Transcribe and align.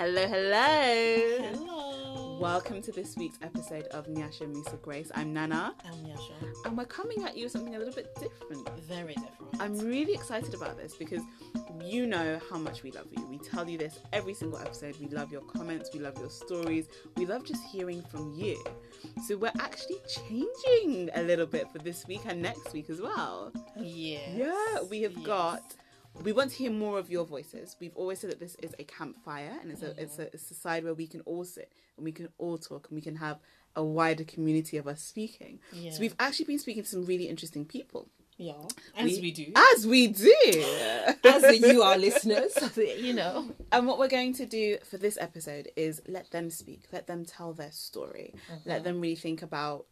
Hello, 0.00 0.26
hello. 0.26 1.50
Hello. 1.52 2.38
Welcome 2.40 2.80
to 2.80 2.90
this 2.90 3.18
week's 3.18 3.36
episode 3.42 3.84
of 3.88 4.06
Nyasha 4.06 4.48
Musa 4.48 4.78
Grace. 4.80 5.12
I'm 5.14 5.34
Nana, 5.34 5.74
I'm 5.84 6.06
Yasha. 6.06 6.32
and 6.64 6.74
we're 6.78 6.86
coming 6.86 7.22
at 7.24 7.36
you 7.36 7.42
with 7.44 7.52
something 7.52 7.74
a 7.74 7.78
little 7.78 7.92
bit 7.92 8.14
different. 8.14 8.66
Very 8.84 9.12
different. 9.12 9.60
I'm 9.60 9.78
really 9.78 10.14
excited 10.14 10.54
about 10.54 10.78
this 10.78 10.94
because 10.94 11.20
you 11.84 12.06
know 12.06 12.40
how 12.50 12.56
much 12.56 12.82
we 12.82 12.92
love 12.92 13.08
you. 13.14 13.22
We 13.26 13.36
tell 13.36 13.68
you 13.68 13.76
this 13.76 13.98
every 14.14 14.32
single 14.32 14.58
episode. 14.58 14.96
We 14.98 15.08
love 15.08 15.30
your 15.30 15.42
comments, 15.42 15.90
we 15.92 16.00
love 16.00 16.18
your 16.18 16.30
stories, 16.30 16.86
we 17.18 17.26
love 17.26 17.44
just 17.44 17.62
hearing 17.64 18.00
from 18.02 18.32
you. 18.32 18.56
So 19.28 19.36
we're 19.36 19.52
actually 19.60 19.98
changing 20.08 21.10
a 21.14 21.20
little 21.22 21.46
bit 21.46 21.70
for 21.70 21.78
this 21.78 22.06
week 22.06 22.22
and 22.24 22.40
next 22.40 22.72
week 22.72 22.88
as 22.88 23.02
well. 23.02 23.52
Yes. 23.78 24.30
Yeah, 24.34 24.78
we 24.90 25.02
have 25.02 25.12
Yes. 25.18 25.26
got. 25.26 25.74
We 26.22 26.32
want 26.32 26.50
to 26.50 26.56
hear 26.56 26.70
more 26.70 26.98
of 26.98 27.08
your 27.10 27.24
voices. 27.24 27.76
We've 27.80 27.96
always 27.96 28.20
said 28.20 28.30
that 28.30 28.40
this 28.40 28.54
is 28.56 28.74
a 28.78 28.84
campfire, 28.84 29.52
and 29.62 29.70
it's 29.70 29.82
a 29.82 30.00
it's 30.00 30.18
a 30.18 30.26
it's 30.34 30.50
a 30.50 30.54
side 30.54 30.84
where 30.84 30.94
we 30.94 31.06
can 31.06 31.22
all 31.22 31.44
sit 31.44 31.72
and 31.96 32.04
we 32.04 32.12
can 32.12 32.28
all 32.38 32.58
talk 32.58 32.88
and 32.88 32.96
we 32.96 33.02
can 33.02 33.16
have 33.16 33.38
a 33.76 33.84
wider 33.84 34.24
community 34.24 34.76
of 34.76 34.86
us 34.86 35.00
speaking. 35.00 35.60
Yeah. 35.72 35.92
So 35.92 36.00
we've 36.00 36.14
actually 36.18 36.46
been 36.46 36.58
speaking 36.58 36.82
to 36.82 36.88
some 36.88 37.04
really 37.04 37.28
interesting 37.28 37.64
people, 37.64 38.08
Yeah. 38.36 38.54
As 38.96 39.20
we, 39.20 39.30
do. 39.30 39.52
as 39.74 39.86
we 39.86 40.08
do. 40.08 40.34
As 41.24 41.60
you, 41.60 41.82
are 41.82 41.96
listeners, 41.96 42.52
you 42.76 43.12
know. 43.12 43.50
And 43.70 43.86
what 43.86 43.98
we're 43.98 44.08
going 44.08 44.34
to 44.34 44.46
do 44.46 44.78
for 44.84 44.98
this 44.98 45.16
episode 45.20 45.68
is 45.76 46.02
let 46.08 46.30
them 46.30 46.50
speak, 46.50 46.82
let 46.92 47.06
them 47.06 47.24
tell 47.24 47.52
their 47.52 47.70
story, 47.70 48.34
let 48.64 48.76
uh-huh. 48.76 48.84
them 48.84 49.00
really 49.00 49.14
think 49.14 49.42
about 49.42 49.86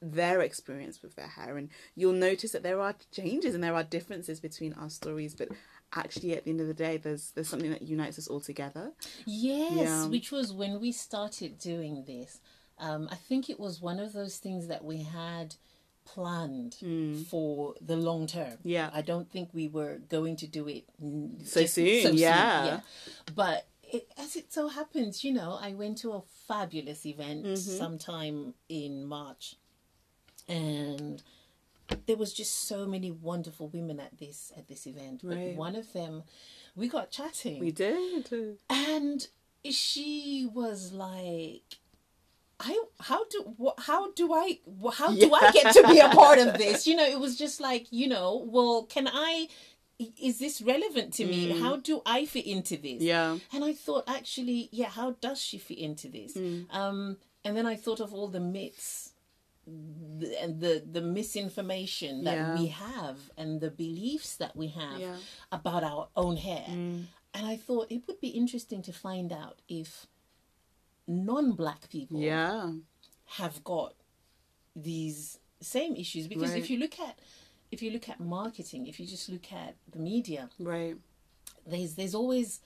their 0.00 0.40
experience 0.40 1.02
with 1.02 1.14
their 1.16 1.26
hair. 1.28 1.56
And 1.56 1.68
you'll 1.94 2.12
notice 2.12 2.52
that 2.52 2.62
there 2.62 2.80
are 2.80 2.94
changes 3.12 3.54
and 3.54 3.62
there 3.62 3.74
are 3.74 3.84
differences 3.84 4.40
between 4.40 4.72
our 4.74 4.90
stories, 4.90 5.34
but 5.34 5.48
actually 5.94 6.34
at 6.36 6.44
the 6.44 6.50
end 6.50 6.60
of 6.60 6.66
the 6.66 6.74
day 6.74 6.96
there's 6.96 7.30
there's 7.32 7.48
something 7.48 7.70
that 7.70 7.82
unites 7.82 8.18
us 8.18 8.26
all 8.28 8.40
together. 8.40 8.92
Yes, 9.26 9.72
Yeah. 9.72 10.06
which 10.06 10.32
was 10.32 10.52
when 10.52 10.80
we 10.80 10.90
started 10.92 11.58
doing 11.58 12.04
this. 12.06 12.40
Um, 12.78 13.08
I 13.10 13.14
think 13.14 13.48
it 13.48 13.60
was 13.60 13.80
one 13.80 14.00
of 14.00 14.12
those 14.12 14.38
things 14.38 14.66
that 14.68 14.84
we 14.84 15.02
had 15.02 15.54
planned 16.04 16.76
for 17.30 17.74
the 17.80 17.96
long 17.96 18.26
term. 18.26 18.58
Yeah. 18.62 18.90
I 18.92 19.00
don't 19.02 19.30
think 19.30 19.50
we 19.52 19.68
were 19.68 19.98
going 20.08 20.36
to 20.36 20.46
do 20.46 20.68
it 20.68 20.84
mm, 21.02 21.46
So 21.46 21.64
soon, 21.66 22.16
yeah. 22.16 22.80
But 23.34 23.66
it, 23.82 24.08
as 24.18 24.36
it 24.36 24.52
so 24.52 24.68
happens, 24.68 25.24
you 25.24 25.32
know, 25.32 25.58
I 25.60 25.74
went 25.74 25.98
to 25.98 26.12
a 26.12 26.22
fabulous 26.48 27.06
event 27.06 27.44
Mm-hmm. 27.44 27.78
sometime 27.78 28.54
in 28.68 29.04
March, 29.04 29.56
and 30.48 31.22
there 32.06 32.16
was 32.16 32.32
just 32.32 32.66
so 32.68 32.86
many 32.86 33.10
wonderful 33.10 33.68
women 33.68 34.00
at 34.00 34.18
this 34.18 34.52
at 34.56 34.68
this 34.68 34.86
event. 34.86 35.20
Right. 35.22 35.50
But 35.50 35.56
one 35.56 35.76
of 35.76 35.92
them, 35.92 36.24
we 36.74 36.88
got 36.88 37.10
chatting. 37.10 37.60
We 37.60 37.72
did. 37.72 38.30
And 38.68 39.26
she 39.70 40.48
was 40.52 40.92
like, 40.92 41.78
I 42.60 42.82
how 43.00 43.24
do 43.28 43.54
what 43.56 43.80
how 43.80 44.12
do 44.12 44.32
I 44.32 44.58
how 44.92 45.14
do 45.14 45.34
I 45.34 45.50
get 45.52 45.72
to 45.74 45.88
be 45.88 45.98
a 45.98 46.08
part 46.08 46.38
of 46.38 46.58
this? 46.58 46.86
You 46.86 46.96
know, 46.96 47.06
it 47.06 47.20
was 47.20 47.36
just 47.36 47.60
like 47.60 47.86
you 47.90 48.08
know, 48.08 48.46
well, 48.48 48.84
can 48.84 49.08
I? 49.08 49.48
Is 50.20 50.40
this 50.40 50.60
relevant 50.60 51.12
to 51.14 51.24
me? 51.24 51.60
How 51.60 51.76
do 51.76 52.02
I 52.04 52.26
fit 52.26 52.46
into 52.46 52.76
this? 52.76 53.00
Yeah. 53.00 53.38
And 53.52 53.64
I 53.64 53.72
thought, 53.72 54.02
actually, 54.08 54.68
yeah, 54.72 54.88
how 54.88 55.12
does 55.20 55.40
she 55.40 55.56
fit 55.56 55.78
into 55.78 56.08
this? 56.08 56.34
Mm. 56.34 56.66
Um, 56.74 57.16
and 57.44 57.56
then 57.56 57.64
I 57.64 57.76
thought 57.76 58.00
of 58.00 58.12
all 58.12 58.26
the 58.26 58.40
myths 58.40 59.13
and 59.66 60.60
the 60.60 60.82
the 60.90 61.00
misinformation 61.00 62.24
that 62.24 62.34
Yeah. 62.36 62.58
we 62.58 62.66
have 62.68 63.30
and 63.36 63.60
the 63.60 63.70
beliefs 63.70 64.36
that 64.36 64.54
we 64.56 64.68
have 64.68 65.00
Yeah. 65.00 65.16
about 65.52 65.82
our 65.84 66.08
own 66.16 66.36
hair. 66.36 66.66
Mm. 66.68 67.06
And 67.34 67.46
I 67.46 67.56
thought 67.56 67.90
it 67.90 68.06
would 68.06 68.20
be 68.20 68.28
interesting 68.28 68.82
to 68.82 68.92
find 68.92 69.32
out 69.32 69.58
if 69.68 70.06
non-black 71.06 71.88
people 71.90 72.20
Yeah. 72.20 72.72
have 73.38 73.62
got 73.64 73.94
these 74.76 75.38
same 75.60 75.96
issues 75.96 76.28
because 76.28 76.50
Right. 76.50 76.62
if 76.62 76.70
you 76.70 76.78
look 76.78 76.98
at 77.00 77.18
if 77.70 77.82
you 77.82 77.90
look 77.90 78.08
at 78.08 78.20
marketing, 78.20 78.86
if 78.86 79.00
you 79.00 79.06
just 79.06 79.28
look 79.28 79.52
at 79.52 79.74
the 79.90 79.98
media, 79.98 80.48
Right. 80.60 80.96
there's 81.66 81.94
there's 81.96 82.14
always 82.14 82.60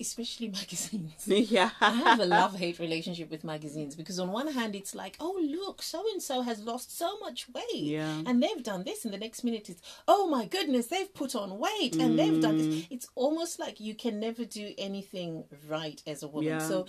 especially 0.00 0.48
magazines. 0.48 1.24
Yeah. 1.26 1.70
I 1.80 1.90
have 1.90 2.20
a 2.20 2.24
love 2.26 2.56
hate 2.56 2.78
relationship 2.78 3.30
with 3.30 3.44
magazines 3.44 3.94
because 3.94 4.18
on 4.18 4.32
one 4.32 4.48
hand 4.48 4.74
it's 4.74 4.94
like, 4.94 5.16
oh 5.20 5.38
look, 5.42 5.82
so 5.82 6.04
and 6.12 6.22
so 6.22 6.42
has 6.42 6.60
lost 6.62 6.96
so 6.96 7.18
much 7.20 7.46
weight, 7.54 7.84
Yeah. 7.84 8.22
and 8.26 8.42
they've 8.42 8.62
done 8.62 8.84
this, 8.84 9.04
and 9.04 9.12
the 9.12 9.18
next 9.18 9.44
minute 9.44 9.68
it's, 9.70 9.82
oh 10.08 10.28
my 10.28 10.46
goodness, 10.46 10.86
they've 10.88 11.12
put 11.12 11.34
on 11.34 11.58
weight 11.58 11.96
and 11.96 12.18
they've 12.18 12.40
done 12.40 12.58
Mm. 12.58 12.70
this. 12.70 12.86
It's 12.90 13.08
almost 13.14 13.58
like 13.58 13.80
you 13.80 13.94
can 13.94 14.18
never 14.20 14.44
do 14.44 14.74
anything 14.78 15.44
right 15.68 16.02
as 16.06 16.22
a 16.22 16.28
woman. 16.28 16.50
Yeah. 16.50 16.68
So, 16.68 16.86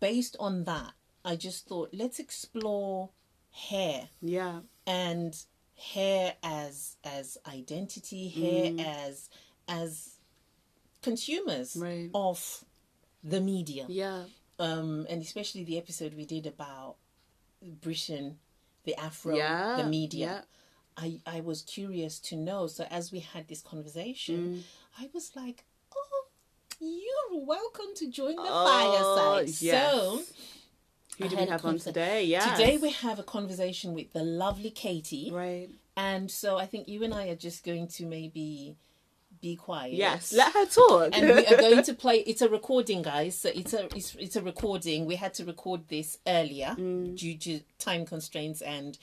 based 0.00 0.36
on 0.40 0.64
that, 0.64 0.92
I 1.24 1.36
just 1.36 1.66
thought 1.66 1.90
let's 1.92 2.18
explore 2.18 3.10
hair 3.50 4.08
Yeah. 4.20 4.60
and 4.86 5.36
hair 5.76 6.34
as 6.42 6.96
as 7.04 7.38
identity, 7.46 8.28
hair 8.28 8.74
as 8.78 9.28
as 9.68 10.11
consumers 11.02 11.76
Right. 11.76 12.10
of 12.14 12.64
the 13.22 13.40
media 13.40 13.86
Yeah. 13.88 14.24
um, 14.58 15.06
and 15.10 15.22
especially 15.22 15.64
the 15.64 15.78
episode 15.78 16.14
we 16.14 16.24
did 16.24 16.46
about 16.46 16.96
Britain, 17.60 18.38
the 18.84 18.94
Afro, 18.96 19.36
Yeah. 19.36 19.76
the 19.76 19.84
media. 19.84 20.26
Yeah. 20.26 20.42
I, 20.96 21.20
I 21.26 21.40
was 21.40 21.62
curious 21.62 22.18
to 22.20 22.36
know. 22.36 22.66
So 22.66 22.84
as 22.90 23.12
we 23.12 23.20
had 23.20 23.48
this 23.48 23.62
conversation, 23.62 24.38
Mm. 24.98 25.02
I 25.02 25.10
was 25.14 25.34
like, 25.34 25.64
"Oh, 25.96 26.26
you're 26.80 27.44
welcome 27.44 27.94
to 27.96 28.08
join 28.10 28.36
the 28.36 28.42
Oh, 28.46 28.66
fireside." 28.66 29.48
yes. 29.62 29.92
So 29.92 30.22
Who 31.18 31.28
do 31.28 31.36
we 31.36 31.46
have 31.46 31.64
on 31.64 31.78
today? 31.78 32.24
Yeah. 32.24 32.54
today 32.54 32.76
we 32.76 32.90
have 32.90 33.18
a 33.18 33.22
conversation 33.22 33.94
with 33.94 34.12
the 34.12 34.22
lovely 34.24 34.70
Katie, 34.70 35.30
Right. 35.30 35.70
and 35.96 36.30
so 36.30 36.58
I 36.58 36.66
think 36.66 36.88
you 36.88 37.02
and 37.04 37.14
I 37.14 37.28
are 37.28 37.36
just 37.36 37.64
going 37.64 37.86
to 37.88 38.04
maybe 38.06 38.76
be 39.42 39.56
quiet. 39.56 39.92
Yes. 39.92 40.32
Let 40.32 40.54
her 40.54 40.64
talk. 40.66 41.10
and 41.12 41.26
we 41.28 41.46
are 41.46 41.56
going 41.58 41.82
to 41.82 41.92
play 42.04 42.20
it's 42.20 42.40
a 42.40 42.48
recording 42.48 43.02
guys 43.02 43.36
so 43.38 43.50
it's 43.50 43.74
a 43.74 43.84
it's, 43.94 44.14
it's 44.14 44.36
a 44.36 44.42
recording 44.42 45.04
we 45.04 45.16
had 45.16 45.34
to 45.34 45.44
record 45.44 45.88
this 45.88 46.18
earlier 46.26 46.74
Mm. 46.78 47.16
due 47.16 47.36
to 47.38 47.60
time 47.78 48.06
constraints 48.06 48.62
and 48.62 48.96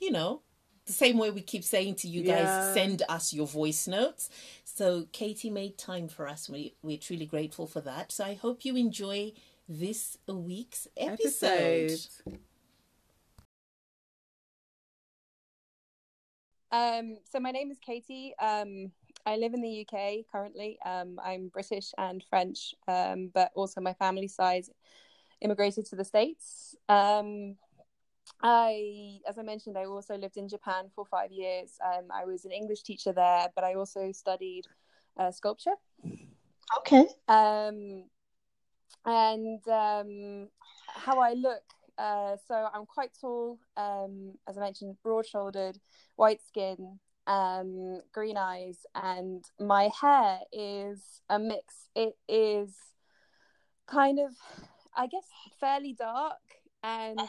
you 0.00 0.10
know 0.10 0.42
the 0.86 0.92
same 0.92 1.16
way 1.16 1.30
we 1.30 1.40
keep 1.40 1.64
saying 1.64 1.94
to 1.94 2.08
you 2.08 2.22
guys 2.22 2.44
Yeah. 2.44 2.74
send 2.74 3.02
us 3.08 3.32
your 3.32 3.46
voice 3.46 3.86
notes 3.88 4.28
so 4.64 5.06
katie 5.12 5.48
made 5.48 5.78
time 5.78 6.08
for 6.08 6.28
us 6.28 6.50
we, 6.50 6.74
we're 6.82 6.98
truly 6.98 7.24
grateful 7.26 7.66
for 7.66 7.80
that 7.82 8.12
so 8.12 8.24
i 8.24 8.34
hope 8.34 8.64
you 8.66 8.76
enjoy 8.76 9.32
this 9.68 10.18
week's 10.28 10.86
episode, 10.96 11.92
Episode. 11.92 12.38
Um, 16.70 17.18
so 17.30 17.38
my 17.40 17.50
name 17.52 17.70
is 17.70 17.78
Katie. 17.78 18.34
Um, 18.40 18.90
I 19.26 19.36
live 19.36 19.54
in 19.54 19.62
the 19.62 19.86
UK 19.86 20.26
currently. 20.30 20.78
Um, 20.84 21.18
I'm 21.22 21.48
British 21.48 21.92
and 21.96 22.22
French, 22.28 22.74
um, 22.86 23.30
but 23.32 23.50
also 23.54 23.80
my 23.80 23.94
family 23.94 24.28
side 24.28 24.64
immigrated 25.40 25.86
to 25.86 25.96
the 25.96 26.04
States. 26.04 26.76
Um, 26.88 27.56
I, 28.42 29.18
as 29.28 29.38
I 29.38 29.42
mentioned, 29.42 29.78
I 29.78 29.86
also 29.86 30.16
lived 30.16 30.36
in 30.36 30.48
Japan 30.48 30.90
for 30.94 31.06
five 31.06 31.32
years. 31.32 31.72
Um, 31.84 32.08
I 32.12 32.24
was 32.24 32.44
an 32.44 32.52
English 32.52 32.82
teacher 32.82 33.12
there, 33.12 33.48
but 33.54 33.64
I 33.64 33.74
also 33.74 34.12
studied 34.12 34.64
uh, 35.16 35.30
sculpture. 35.30 35.74
okay 36.78 37.06
Um, 37.28 38.04
and 39.06 39.66
um, 39.68 40.48
how 40.88 41.20
I 41.20 41.34
look. 41.34 41.62
Uh, 41.96 42.36
so 42.48 42.68
I'm 42.74 42.86
quite 42.86 43.10
tall, 43.20 43.58
um, 43.76 44.32
as 44.48 44.58
I 44.58 44.60
mentioned, 44.60 44.96
broad 45.02 45.26
shouldered, 45.26 45.78
white 46.16 46.40
skin, 46.46 46.98
um, 47.26 48.00
green 48.12 48.36
eyes, 48.36 48.86
and 48.94 49.44
my 49.58 49.90
hair 50.00 50.40
is 50.52 51.00
a 51.28 51.38
mix. 51.38 51.88
It 51.94 52.16
is 52.28 52.74
kind 53.86 54.18
of, 54.18 54.32
I 54.96 55.06
guess, 55.06 55.26
fairly 55.60 55.94
dark, 55.94 56.40
and 56.82 57.20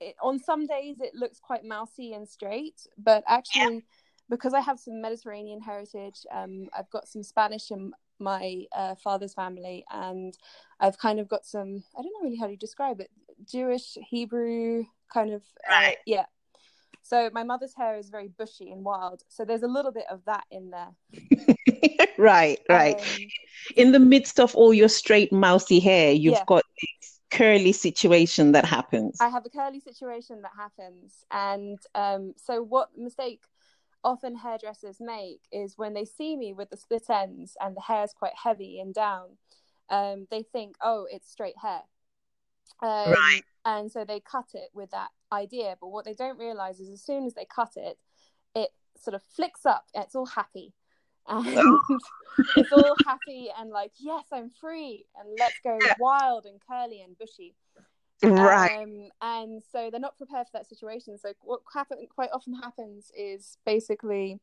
it, 0.00 0.14
on 0.22 0.38
some 0.38 0.66
days 0.66 1.00
it 1.00 1.14
looks 1.14 1.40
quite 1.40 1.64
mousy 1.64 2.12
and 2.12 2.28
straight, 2.28 2.86
but 2.96 3.24
actually, 3.26 3.84
because 4.28 4.54
I 4.54 4.60
have 4.60 4.78
some 4.78 5.00
Mediterranean 5.00 5.60
heritage, 5.60 6.26
um, 6.32 6.68
I've 6.76 6.90
got 6.90 7.08
some 7.08 7.22
Spanish 7.22 7.70
in 7.70 7.92
my 8.18 8.64
uh, 8.76 8.94
father's 8.96 9.34
family, 9.34 9.84
and 9.90 10.36
I've 10.80 10.98
kind 10.98 11.18
of 11.18 11.28
got 11.28 11.44
some, 11.44 11.82
I 11.96 12.02
don't 12.02 12.12
know 12.12 12.24
really 12.24 12.36
how 12.36 12.46
to 12.46 12.56
describe 12.56 13.00
it, 13.00 13.10
Jewish, 13.44 13.96
Hebrew 14.08 14.84
kind 15.12 15.32
of, 15.32 15.42
uh, 15.70 15.90
yeah. 16.06 16.26
So 17.08 17.30
my 17.32 17.42
mother's 17.42 17.74
hair 17.74 17.96
is 17.96 18.10
very 18.10 18.28
bushy 18.28 18.70
and 18.70 18.84
wild, 18.84 19.22
so 19.28 19.44
there's 19.46 19.62
a 19.62 19.68
little 19.68 19.92
bit 19.92 20.04
of 20.10 20.20
that 20.26 20.44
in 20.50 20.70
there. 20.70 20.90
right, 22.18 22.58
right. 22.68 23.00
Um, 23.00 23.06
In 23.76 23.92
the 23.92 23.98
midst 23.98 24.38
of 24.38 24.54
all 24.54 24.74
your 24.74 24.90
straight, 24.90 25.32
mousy 25.32 25.80
hair, 25.80 26.12
you've 26.12 26.34
Yeah. 26.34 26.44
got 26.44 26.64
this 26.82 27.20
curly 27.30 27.72
situation 27.72 28.52
that 28.52 28.66
happens. 28.66 29.16
I 29.20 29.28
have 29.28 29.46
a 29.46 29.50
curly 29.50 29.80
situation 29.80 30.42
that 30.42 30.52
happens, 30.54 31.24
and 31.30 31.78
um, 31.94 32.34
so 32.36 32.62
what 32.62 32.90
mistake 32.96 33.40
often 34.04 34.36
hairdressers 34.36 35.00
make 35.00 35.40
is 35.50 35.78
when 35.78 35.94
they 35.94 36.04
see 36.04 36.36
me 36.36 36.52
with 36.52 36.68
the 36.70 36.76
split 36.76 37.08
ends 37.10 37.56
and 37.60 37.74
the 37.74 37.80
hair 37.80 38.04
is 38.04 38.12
quite 38.12 38.34
heavy 38.36 38.80
and 38.80 38.94
down, 38.94 39.38
um, 39.88 40.26
they 40.30 40.42
think, 40.42 40.76
oh, 40.82 41.06
it's 41.10 41.30
straight 41.30 41.56
hair. 41.58 41.82
Um, 42.82 43.12
Right. 43.12 43.42
And 43.68 43.92
so 43.92 44.02
they 44.02 44.20
cut 44.20 44.46
it 44.54 44.70
with 44.72 44.90
that 44.92 45.10
idea. 45.30 45.76
But 45.78 45.88
what 45.88 46.06
they 46.06 46.14
don't 46.14 46.38
realize 46.38 46.80
is 46.80 46.88
as 46.88 47.02
soon 47.02 47.26
as 47.26 47.34
they 47.34 47.44
cut 47.44 47.72
it, 47.76 47.98
it 48.54 48.70
sort 48.96 49.14
of 49.14 49.22
flicks 49.22 49.66
up. 49.66 49.84
It's 49.94 50.14
all 50.14 50.24
happy. 50.24 50.72
And 51.28 51.46
it's 52.56 52.72
all 52.72 52.96
happy 53.06 53.50
and 53.58 53.68
like, 53.68 53.92
yes, 53.98 54.24
I'm 54.32 54.50
free. 54.58 55.04
And 55.20 55.28
let's 55.38 55.56
go 55.62 55.78
wild 56.00 56.46
and 56.46 56.58
curly 56.66 57.02
and 57.02 57.18
bushy. 57.18 57.54
Right. 58.22 58.78
Um, 58.78 59.10
and 59.20 59.62
so 59.70 59.90
they're 59.90 60.00
not 60.00 60.16
prepared 60.16 60.46
for 60.46 60.52
that 60.54 60.66
situation. 60.66 61.18
So 61.18 61.34
what 61.42 61.60
happen 61.72 61.98
quite 62.08 62.30
often 62.32 62.54
happens 62.54 63.12
is 63.14 63.58
basically 63.66 64.40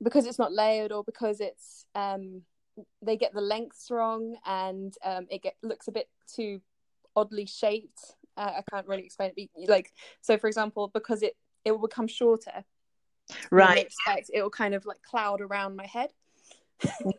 because 0.00 0.26
it's 0.26 0.38
not 0.38 0.52
layered 0.52 0.92
or 0.92 1.02
because 1.02 1.40
it's 1.40 1.86
um, 1.96 2.42
they 3.02 3.16
get 3.16 3.34
the 3.34 3.40
lengths 3.40 3.90
wrong 3.90 4.36
and 4.46 4.94
um, 5.04 5.26
it 5.28 5.42
get, 5.42 5.56
looks 5.64 5.88
a 5.88 5.92
bit 5.92 6.08
too 6.32 6.60
oddly 7.16 7.46
shaped. 7.46 8.14
Uh, 8.40 8.52
I 8.56 8.62
can't 8.70 8.88
really 8.88 9.04
explain 9.04 9.32
it. 9.36 9.50
but, 9.54 9.68
Like 9.68 9.92
so, 10.22 10.38
for 10.38 10.46
example, 10.46 10.90
because 10.94 11.22
it 11.22 11.36
it 11.64 11.72
will 11.72 11.86
become 11.86 12.08
shorter. 12.08 12.64
Right. 13.50 13.84
expect, 13.86 14.30
it 14.32 14.42
will 14.42 14.50
kind 14.50 14.74
of 14.74 14.86
like 14.86 15.02
cloud 15.02 15.40
around 15.40 15.76
my 15.76 15.86
head. 15.86 16.10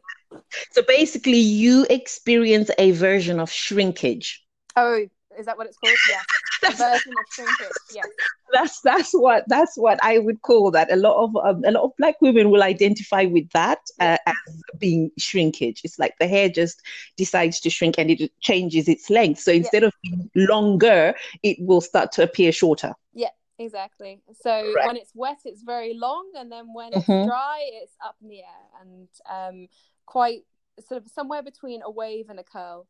So 0.71 0.81
basically, 0.81 1.37
you 1.37 1.85
experience 1.89 2.69
a 2.77 2.91
version 2.91 3.39
of 3.39 3.51
shrinkage. 3.51 4.43
Oh, 4.75 5.05
is 5.39 5.45
that 5.45 5.57
what 5.57 5.67
it's 5.67 5.77
called? 5.77 5.95
Yes. 6.09 6.23
A 6.23 6.61
That's, 6.67 6.77
version 6.77 7.13
of 7.17 7.25
shrinkage. 7.33 7.77
Yes. 7.93 8.07
that's 8.53 8.81
that's 8.81 9.11
what 9.13 9.43
that's 9.47 9.75
what 9.77 9.99
I 10.03 10.19
would 10.19 10.41
call 10.43 10.69
that. 10.71 10.91
A 10.91 10.95
lot 10.95 11.15
of 11.23 11.35
um, 11.37 11.63
a 11.65 11.71
lot 11.71 11.83
of 11.83 11.91
black 11.97 12.21
women 12.21 12.51
will 12.51 12.61
identify 12.63 13.25
with 13.25 13.49
that 13.51 13.79
uh, 13.99 14.17
as 14.27 14.35
being 14.77 15.09
shrinkage. 15.17 15.81
It's 15.83 15.97
like 15.97 16.15
the 16.19 16.27
hair 16.27 16.49
just 16.49 16.81
decides 17.17 17.59
to 17.61 17.69
shrink 17.69 17.95
and 17.97 18.11
it 18.11 18.31
changes 18.41 18.87
its 18.87 19.09
length. 19.09 19.39
So 19.39 19.51
instead 19.51 19.83
of 19.83 19.93
being 20.03 20.29
longer, 20.35 21.15
it 21.41 21.57
will 21.59 21.81
start 21.81 22.11
to 22.13 22.23
appear 22.23 22.51
shorter. 22.51 22.93
Yeah. 23.13 23.29
Exactly. 23.57 24.21
So 24.41 24.49
Right. 24.75 24.87
when 24.87 24.97
it's 24.97 25.11
wet, 25.13 25.37
it's 25.45 25.61
very 25.61 25.93
long, 25.93 26.31
and 26.35 26.51
then 26.51 26.73
when 26.73 26.93
it's 26.93 27.05
Mhm. 27.05 27.27
dry, 27.27 27.59
it's 27.73 27.95
up 28.03 28.15
in 28.21 28.27
the 28.29 28.39
air 28.39 28.65
and 28.81 29.07
um, 29.29 29.67
quite 30.07 30.45
sort 30.79 31.03
of 31.03 31.07
somewhere 31.11 31.43
between 31.43 31.83
a 31.83 31.91
wave 31.91 32.29
and 32.31 32.39
a 32.39 32.43
curl. 32.43 32.87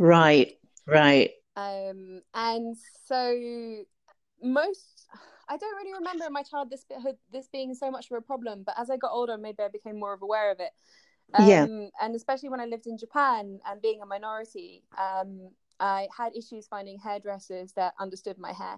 Right. 0.00 0.58
Right. 0.86 1.34
Um, 1.62 2.22
and 2.34 2.76
so 3.08 3.20
most, 4.42 5.06
I 5.48 5.56
don't 5.56 5.76
really 5.76 5.94
remember 5.94 6.24
in 6.26 6.32
my 6.32 6.42
childhood 6.42 6.70
this 6.70 6.84
this 7.32 7.48
being 7.56 7.74
so 7.74 7.90
much 7.90 8.06
of 8.10 8.16
a 8.16 8.20
problem, 8.20 8.62
but 8.64 8.74
as 8.78 8.90
I 8.90 8.96
got 8.96 9.10
older, 9.12 9.36
maybe 9.36 9.62
I 9.62 9.68
became 9.68 9.98
more 9.98 10.12
of 10.14 10.22
aware 10.22 10.50
of 10.52 10.60
it. 10.60 10.72
Um, 11.34 11.46
Yeah. 11.48 11.66
And 12.02 12.14
especially 12.14 12.48
when 12.48 12.60
I 12.60 12.66
lived 12.66 12.86
in 12.86 12.96
Japan 13.04 13.58
and 13.66 13.82
being 13.82 14.00
a 14.02 14.06
minority, 14.06 14.82
um, 15.06 15.50
I 15.80 16.08
had 16.16 16.30
issues 16.36 16.66
finding 16.68 16.98
hairdressers 16.98 17.72
that 17.78 17.92
understood 18.04 18.38
my 18.38 18.52
hair. 18.52 18.76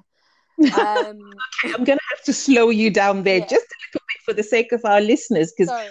Um, 0.83 1.19
I'm 1.75 1.85
gonna 1.85 2.09
have 2.15 2.23
to 2.25 2.33
slow 2.33 2.71
you 2.71 2.91
down 2.91 3.23
there 3.25 3.38
Yeah. 3.41 3.47
just 3.56 3.67
a 3.75 3.79
little 3.85 4.05
bit 4.11 4.21
for 4.26 4.35
the 4.35 4.43
sake 4.43 4.73
of 4.73 4.85
our 4.85 5.00
listeners, 5.00 5.53
because 5.53 5.69
sorry, 5.69 5.88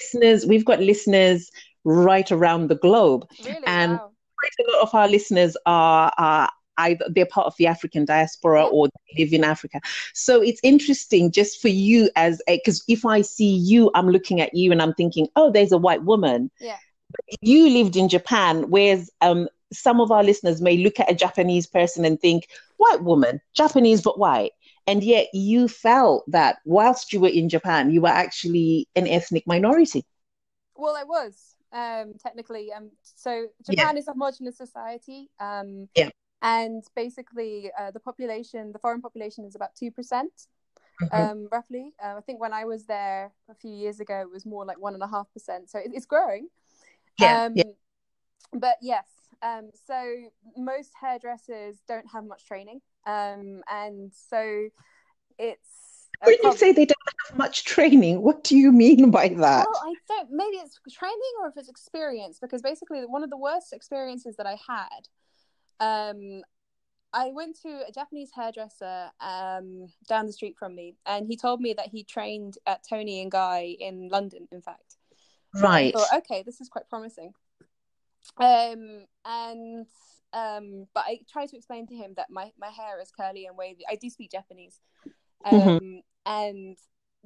listeners, 0.00 0.46
we've 0.46 0.64
got 0.64 0.80
listeners 0.80 1.50
right 1.84 2.30
around 2.32 2.68
the 2.68 2.76
globe. 2.86 3.22
really, 3.44 3.66
and- 3.66 3.92
wow. 3.92 4.09
Quite 4.56 4.68
a 4.68 4.76
lot 4.76 4.82
of 4.82 4.94
our 4.94 5.08
listeners 5.08 5.56
are, 5.66 6.12
are 6.18 6.50
either 6.78 7.04
they're 7.10 7.26
part 7.26 7.46
of 7.46 7.54
the 7.58 7.66
African 7.66 8.04
diaspora 8.04 8.64
or 8.64 8.88
they 8.88 9.24
live 9.24 9.32
in 9.32 9.44
Africa. 9.44 9.80
So 10.14 10.42
it's 10.42 10.60
interesting 10.62 11.30
just 11.30 11.60
for 11.60 11.68
you 11.68 12.10
as 12.16 12.42
a 12.48 12.56
because 12.56 12.82
if 12.88 13.04
I 13.04 13.20
see 13.22 13.54
you, 13.56 13.90
I'm 13.94 14.08
looking 14.08 14.40
at 14.40 14.54
you 14.54 14.72
and 14.72 14.80
I'm 14.82 14.94
thinking, 14.94 15.28
oh, 15.36 15.50
there's 15.50 15.72
a 15.72 15.78
white 15.78 16.04
woman. 16.04 16.50
Yeah. 16.58 16.78
You 17.40 17.68
lived 17.68 17.96
in 17.96 18.08
Japan, 18.08 18.70
whereas 18.70 19.10
um, 19.20 19.48
some 19.72 20.00
of 20.00 20.10
our 20.10 20.22
listeners 20.22 20.60
may 20.60 20.76
look 20.76 21.00
at 21.00 21.10
a 21.10 21.14
Japanese 21.14 21.66
person 21.66 22.04
and 22.04 22.20
think, 22.20 22.48
white 22.76 23.02
woman, 23.02 23.40
Japanese 23.54 24.00
but 24.00 24.18
white. 24.18 24.52
And 24.86 25.04
yet 25.04 25.28
you 25.32 25.68
felt 25.68 26.24
that 26.30 26.58
whilst 26.64 27.12
you 27.12 27.20
were 27.20 27.28
in 27.28 27.48
Japan, 27.48 27.90
you 27.90 28.00
were 28.00 28.08
actually 28.08 28.88
an 28.96 29.06
ethnic 29.06 29.46
minority. 29.46 30.04
Well, 30.74 30.96
I 30.96 31.04
was 31.04 31.56
um, 31.72 32.14
technically. 32.22 32.72
Um, 32.72 32.90
so 33.02 33.46
Japan 33.68 33.96
is 33.96 34.08
a 34.08 34.12
homogenous 34.12 34.56
society. 34.56 35.30
Um, 35.38 35.88
Yeah. 35.94 36.10
And 36.42 36.82
basically, 36.96 37.70
uh, 37.78 37.90
the 37.90 38.00
population, 38.00 38.72
the 38.72 38.78
foreign 38.78 39.02
population, 39.02 39.44
is 39.44 39.54
about 39.54 39.74
two 39.74 39.90
percent, 39.90 40.32
um, 41.12 41.48
roughly. 41.52 41.92
Uh, 42.02 42.14
I 42.16 42.20
think 42.22 42.40
when 42.40 42.54
I 42.54 42.64
was 42.64 42.86
there 42.86 43.30
a 43.50 43.54
few 43.54 43.70
years 43.70 44.00
ago, 44.00 44.22
it 44.22 44.30
was 44.30 44.46
more 44.46 44.64
like 44.64 44.78
one 44.78 44.94
and 44.94 45.02
a 45.02 45.06
half 45.06 45.30
percent. 45.34 45.68
So 45.68 45.78
it, 45.78 45.90
it's 45.92 46.06
growing. 46.06 46.48
Yeah, 47.18 47.44
Um, 47.44 47.52
yeah. 47.56 47.64
But 48.54 48.76
yes, 48.80 49.06
um, 49.42 49.70
so 49.86 50.30
most 50.56 50.92
hairdressers 50.98 51.76
don't 51.86 52.06
have 52.10 52.24
much 52.24 52.46
training, 52.46 52.80
um, 53.04 53.62
and 53.70 54.10
so 54.14 54.70
it's. 55.38 55.89
When 56.22 56.36
you 56.42 56.56
say 56.56 56.72
they 56.72 56.84
don't 56.84 56.98
have 57.28 57.38
much 57.38 57.64
training, 57.64 58.22
what 58.22 58.44
do 58.44 58.56
you 58.56 58.72
mean 58.72 59.10
by 59.10 59.28
that? 59.28 59.66
well, 59.66 59.82
I 59.82 59.94
don't. 60.08 60.30
Maybe 60.30 60.56
it's 60.56 60.78
training 60.92 61.34
or 61.40 61.48
if 61.48 61.56
it's 61.56 61.68
experience, 61.68 62.38
because 62.40 62.62
basically 62.62 63.00
one 63.06 63.22
of 63.22 63.30
the 63.30 63.38
worst 63.38 63.72
experiences 63.72 64.36
that 64.36 64.46
I 64.46 64.58
had, 64.68 65.08
um, 65.80 66.42
I 67.12 67.30
went 67.32 67.60
to 67.62 67.82
a 67.88 67.92
Japanese 67.92 68.30
hairdresser 68.34 69.10
um 69.20 69.88
down 70.08 70.26
the 70.26 70.32
street 70.32 70.56
from 70.58 70.74
me, 70.74 70.96
and 71.06 71.26
he 71.26 71.36
told 71.36 71.60
me 71.60 71.72
that 71.74 71.88
he 71.88 72.04
trained 72.04 72.58
at 72.66 72.84
Toni 72.88 73.22
and 73.22 73.30
Guy 73.30 73.76
in 73.80 74.08
London. 74.08 74.46
In 74.52 74.60
fact, 74.60 74.96
Right. 75.54 75.94
I 75.94 75.98
thought, 75.98 76.18
okay, 76.18 76.42
this 76.44 76.60
is 76.60 76.68
quite 76.68 76.88
promising. 76.88 77.32
Um, 78.36 79.06
and 79.24 79.86
um, 80.32 80.86
but 80.94 81.04
I 81.06 81.20
tried 81.30 81.48
to 81.48 81.56
explain 81.56 81.86
to 81.88 81.94
him 81.94 82.14
that 82.16 82.30
my 82.30 82.52
my 82.58 82.68
hair 82.68 83.00
is 83.00 83.10
curly 83.10 83.46
and 83.46 83.56
wavy. 83.56 83.82
I 83.90 83.96
do 83.96 84.08
speak 84.08 84.30
Japanese, 84.30 84.80
um, 85.44 85.52
Mhm. 85.54 86.02
and 86.26 86.76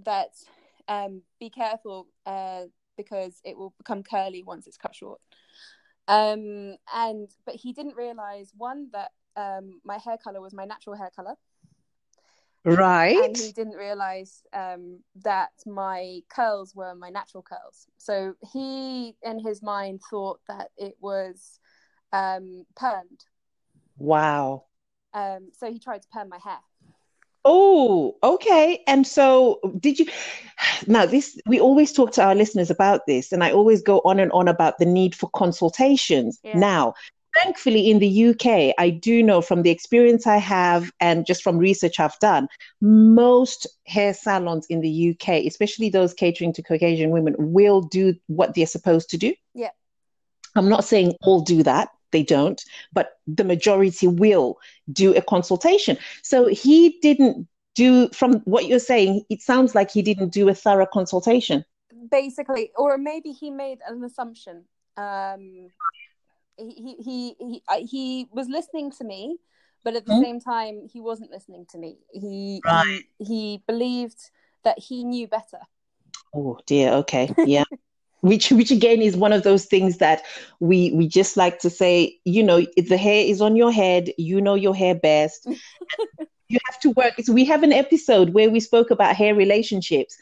that 0.05 0.31
um, 0.88 1.22
be 1.40 1.50
careful 1.50 2.08
uh, 2.26 2.64
because 2.96 3.40
it 3.44 3.56
will 3.56 3.75
become 3.78 4.02
curly 4.02 4.43
once 4.43 4.66
it's 4.66 4.76
cut 4.76 4.94
short. 4.94 5.20
Um, 6.06 6.76
and 6.94 7.31
but 7.46 7.55
he 7.55 7.72
didn't 7.72 7.96
realize 7.96 8.52
one 8.56 8.90
that 8.93 9.12
um, 9.37 9.81
my 9.84 9.99
hair 9.99 10.19
color 10.22 10.40
was 10.40 10.52
my 10.55 10.64
natural 10.64 10.96
hair 10.96 11.11
color, 11.14 11.34
Right. 12.64 13.25
and 13.25 13.37
he 13.37 13.52
didn't 13.52 13.76
realize 13.76 14.43
um, 14.52 15.00
that 15.22 15.52
my 15.66 16.20
curls 16.28 16.75
were 16.75 16.94
my 16.94 17.11
natural 17.11 17.43
curls. 17.43 17.87
So 17.99 18.34
he, 18.52 19.16
in 19.22 19.38
his 19.38 19.62
mind, 19.62 20.02
thought 20.11 20.40
that 20.49 20.70
it 20.76 20.96
was 21.00 21.58
um, 22.12 22.66
permed. 22.75 23.25
Wow. 23.99 24.66
Um, 25.12 25.50
so 25.52 25.71
he 25.71 25.78
tried 25.78 26.02
to 26.02 26.09
perm 26.09 26.28
my 26.28 26.38
hair. 26.38 26.59
Oh, 27.45 28.17
okay. 28.23 28.83
And 28.87 29.07
so 29.07 29.61
did 29.79 29.99
you 29.99 30.07
now 30.87 31.05
this 31.05 31.39
we 31.47 31.61
always 31.61 31.93
talk 31.93 32.13
to 32.13 32.23
our 32.23 32.35
listeners 32.35 32.71
about 32.71 33.07
this, 33.07 33.33
and 33.33 33.45
I 33.45 33.53
always 33.53 33.83
go 33.83 34.01
on 34.05 34.19
and 34.19 34.33
on 34.33 34.49
about 34.49 34.79
the 34.79 34.87
need 34.87 35.15
for 35.15 35.29
consultations. 35.35 36.39
Yeah. 36.43 36.59
Now, 36.59 36.95
thankfully 37.43 37.91
in 37.91 37.99
the 37.99 38.27
UK, 38.29 38.75
I 38.79 38.91
do 38.91 39.23
know 39.23 39.41
from 39.41 39.63
the 39.63 39.71
experience 39.71 40.27
I 40.27 40.39
have 40.39 40.91
and 41.01 41.27
just 41.27 41.43
from 41.43 41.59
research 41.59 42.01
I've 42.01 42.19
done, 42.21 42.49
most 42.81 43.67
hair 43.87 44.15
salons 44.15 44.67
in 44.71 44.81
the 44.81 45.11
UK, 45.11 45.45
especially 45.45 45.91
those 45.91 46.15
catering 46.15 46.53
to 46.55 46.63
Caucasian 46.63 47.11
women, 47.11 47.35
will 47.39 47.83
do 47.83 48.15
what 48.27 48.55
they're 48.55 48.67
supposed 48.67 49.11
to 49.11 49.19
do. 49.19 49.35
Yeah. 49.55 49.71
I'm 50.55 50.69
not 50.69 50.85
saying 50.85 51.15
all 51.23 51.41
do 51.41 51.63
that. 51.65 51.89
They 52.14 52.23
don't, 52.23 52.64
but 52.92 53.18
the 53.26 53.42
majority 53.42 54.06
will 54.06 54.61
do 54.92 55.12
a 55.16 55.21
consultation. 55.21 55.99
So 56.23 56.47
he 56.47 57.00
didn't 57.02 57.49
do, 57.75 58.09
from 58.11 58.35
what 58.44 58.66
you're 58.66 58.78
saying, 58.78 59.25
it 59.30 59.42
sounds 59.42 59.75
like 59.75 59.90
he 59.90 60.00
didn't 60.00 60.28
do 60.28 60.49
a 60.49 60.54
thorough 60.54 60.87
consultation. 60.87 61.64
Basically, 62.09 62.71
or 62.76 62.99
maybe 62.99 63.33
he 63.33 63.50
made 63.50 63.80
an 63.88 64.04
assumption. 64.04 64.64
Um, 64.97 65.71
he 66.56 66.97
he 67.02 67.35
he 67.40 67.62
he, 67.80 68.28
was 68.30 68.49
listening 68.49 68.92
to 68.92 69.02
me, 69.02 69.38
but 69.83 69.97
at 69.97 70.06
the 70.06 70.12
Mhm. 70.12 70.23
same 70.23 70.40
time, 70.40 70.87
he 70.87 71.00
wasn't 71.00 71.33
listening 71.33 71.66
to 71.73 71.78
me. 71.78 71.99
He 72.12 72.62
Right. 72.64 73.02
he, 73.18 73.25
he 73.25 73.62
believed 73.66 74.21
that 74.62 74.78
he 74.78 75.02
knew 75.02 75.26
better. 75.26 75.62
Oh 76.33 76.61
dear, 76.64 76.92
okay, 77.02 77.35
yeah. 77.44 77.64
Which, 78.25 78.50
which 78.50 78.71
again 78.71 79.02
is 79.02 79.16
one 79.16 79.33
of 79.33 79.43
those 79.43 79.66
things 79.66 79.99
that 79.99 80.23
we 80.59 80.90
we 80.93 81.09
just 81.09 81.37
like 81.37 81.59
to 81.61 81.71
say. 81.71 82.19
You 82.25 82.43
know, 82.43 82.64
the 82.76 82.97
hair 82.97 83.25
is 83.25 83.40
on 83.43 83.54
your 83.54 83.71
head. 83.71 84.12
You 84.16 84.40
know 84.40 84.54
your 84.54 84.75
hair 84.75 84.95
best. 84.95 85.47
you 86.49 86.59
have 86.66 86.81
to 86.81 86.90
work. 86.90 87.14
So 87.23 87.33
we 87.33 87.45
have 87.47 87.62
an 87.62 87.73
episode 87.73 88.35
where 88.35 88.50
we 88.50 88.61
spoke 88.61 88.90
about 88.90 89.16
hair 89.16 89.35
relationships, 89.35 90.16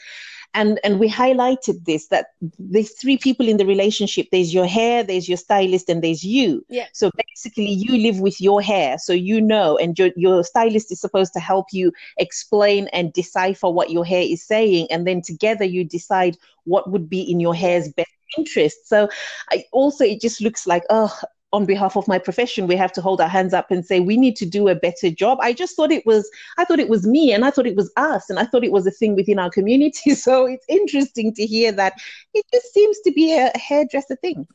and 0.55 0.79
and 0.85 0.99
we 0.99 1.09
highlighted 1.09 1.85
this 1.85 2.09
that 2.09 2.27
there's 2.59 2.93
three 2.93 3.17
people 3.17 3.49
in 3.49 3.57
the 3.57 3.67
relationship. 3.67 4.29
There's 4.31 4.53
your 4.53 4.67
hair, 4.67 5.03
there's 5.03 5.29
your 5.29 5.39
stylist, 5.39 5.89
and 5.89 6.03
there's 6.03 6.25
you. 6.25 6.65
Yeah. 6.69 6.87
So 6.93 7.11
basically, 7.29 7.71
you 7.71 7.99
live 7.99 8.21
with 8.21 8.41
your 8.41 8.61
hair, 8.61 8.99
so 8.99 9.13
you 9.13 9.41
know, 9.41 9.79
and 9.79 9.99
your 9.99 10.11
your 10.17 10.45
stylist 10.45 10.93
is 10.93 11.01
supposed 11.01 11.33
to 11.35 11.41
help 11.41 11.67
you 11.73 11.93
explain 12.19 12.89
and 12.89 13.13
decipher 13.13 13.71
what 13.71 13.91
your 13.91 14.05
hair 14.05 14.23
is 14.23 14.43
saying, 14.43 14.89
and 14.91 15.07
then 15.07 15.23
together 15.23 15.65
you 15.65 15.85
decide 15.85 16.37
what 16.65 16.91
would 16.91 17.09
be 17.09 17.23
in 17.23 17.41
your 17.41 17.55
hair's 17.55 17.89
best 17.93 18.11
interest. 18.37 18.89
So 18.89 19.09
I 19.51 19.65
also 19.73 20.05
it 20.05 20.21
just 20.21 20.41
looks 20.41 20.67
like 20.67 20.85
oh 20.91 21.17
on 21.53 21.67
behalf 21.67 21.97
of 21.97 22.09
my 22.09 22.19
profession 22.19 22.67
we 22.67 22.77
have 22.77 22.93
to 22.93 23.03
hold 23.03 23.21
our 23.21 23.29
hands 23.29 23.53
up 23.53 23.71
and 23.71 23.85
say 23.85 24.01
we 24.01 24.17
need 24.17 24.37
to 24.37 24.47
do 24.47 24.69
a 24.69 24.75
better 24.75 25.11
job. 25.11 25.39
I 25.41 25.53
just 25.53 25.77
thought 25.77 25.93
it 25.93 26.07
was 26.07 26.31
i 26.59 26.65
thought 26.65 26.81
it 26.81 26.89
was 26.89 27.07
me 27.07 27.33
and 27.33 27.45
i 27.45 27.51
thought 27.51 27.67
it 27.67 27.77
was 27.77 27.93
us 27.97 28.31
and 28.31 28.39
i 28.39 28.45
thought 28.45 28.65
it 28.65 28.73
was 28.73 28.87
a 28.87 28.91
thing 28.91 29.15
within 29.15 29.39
our 29.39 29.51
community. 29.51 30.15
So 30.23 30.47
it's 30.47 30.67
interesting 30.69 31.35
to 31.35 31.45
hear 31.45 31.73
that 31.73 31.95
it 32.35 32.45
just 32.53 32.73
seems 32.73 33.01
to 33.01 33.13
be 33.13 33.37
a 33.37 33.51
hairdresser 33.59 34.17
thing. 34.17 34.47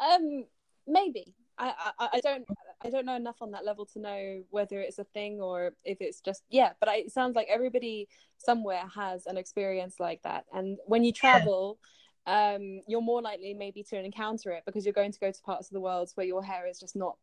Um 0.00 0.44
maybe. 0.86 1.34
I, 1.58 1.92
I, 1.98 2.08
I 2.14 2.20
don't 2.20 2.46
I 2.84 2.90
don't 2.90 3.06
know 3.06 3.16
enough 3.16 3.40
on 3.40 3.52
that 3.52 3.64
level 3.64 3.86
to 3.86 4.00
know 4.00 4.42
whether 4.50 4.80
it's 4.80 4.98
a 4.98 5.04
thing 5.04 5.40
or 5.40 5.74
if 5.84 6.00
it's 6.00 6.20
just 6.20 6.42
yeah. 6.50 6.72
But 6.80 6.88
I, 6.88 6.96
it 6.96 7.12
sounds 7.12 7.36
like 7.36 7.46
everybody 7.48 8.08
somewhere 8.38 8.82
has 8.94 9.26
an 9.26 9.36
experience 9.36 9.96
like 10.00 10.22
that, 10.22 10.44
and 10.52 10.78
when 10.86 11.04
you 11.04 11.12
travel, 11.12 11.78
um, 12.26 12.80
you're 12.86 13.02
more 13.02 13.22
likely 13.22 13.54
maybe 13.54 13.82
to 13.84 13.98
encounter 13.98 14.50
it 14.52 14.64
because 14.64 14.84
you're 14.84 14.92
going 14.92 15.12
to 15.12 15.20
go 15.20 15.30
to 15.30 15.42
parts 15.42 15.68
of 15.68 15.74
the 15.74 15.80
world 15.80 16.10
where 16.14 16.26
your 16.26 16.42
hair 16.42 16.66
is 16.66 16.78
just 16.78 16.96
not, 16.96 17.16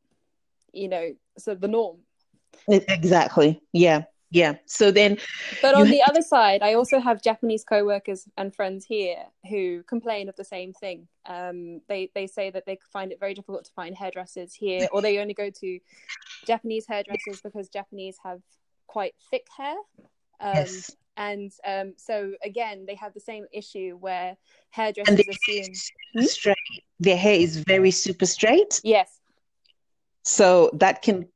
you 0.73 0.87
know, 0.87 1.15
so 1.37 1.55
the 1.55 1.67
norm. 1.67 1.97
Exactly. 2.67 3.61
Yeah 3.73 4.03
yeah 4.31 4.55
so 4.65 4.91
then 4.91 5.17
but 5.61 5.73
on 5.73 5.89
the 5.89 6.03
other 6.03 6.21
side 6.21 6.61
i 6.61 6.73
also 6.73 6.99
have 6.99 7.21
japanese 7.21 7.63
co-workers 7.63 8.27
and 8.37 8.53
friends 8.53 8.85
here 8.85 9.23
who 9.49 9.81
complain 9.83 10.29
of 10.29 10.35
the 10.35 10.43
same 10.43 10.73
thing 10.73 11.07
um, 11.25 11.81
they 11.87 12.09
they 12.15 12.27
say 12.27 12.49
that 12.49 12.65
they 12.65 12.77
find 12.91 13.11
it 13.11 13.19
very 13.19 13.33
difficult 13.33 13.65
to 13.65 13.71
find 13.71 13.95
hairdressers 13.95 14.53
here 14.53 14.87
or 14.91 15.01
they 15.01 15.17
only 15.19 15.33
go 15.33 15.49
to 15.49 15.79
japanese 16.45 16.85
hairdressers 16.87 17.41
because 17.41 17.69
japanese 17.69 18.17
have 18.23 18.41
quite 18.87 19.13
thick 19.31 19.47
hair 19.57 19.75
um, 20.41 20.55
yes. 20.55 20.91
And 21.19 21.51
um, 21.67 21.93
so 21.97 22.33
again 22.43 22.85
they 22.87 22.95
have 22.95 23.13
the 23.13 23.19
same 23.19 23.45
issue 23.53 23.97
where 23.99 24.35
hairdressers 24.71 25.19
assume 25.19 25.73
hmm? 26.15 26.21
straight. 26.23 26.55
Their 26.99 27.17
hair 27.17 27.35
is 27.35 27.57
very 27.57 27.91
super 27.91 28.25
straight. 28.25 28.81
Yes. 28.83 29.19
So 30.23 30.71
that 30.73 31.01
can 31.01 31.27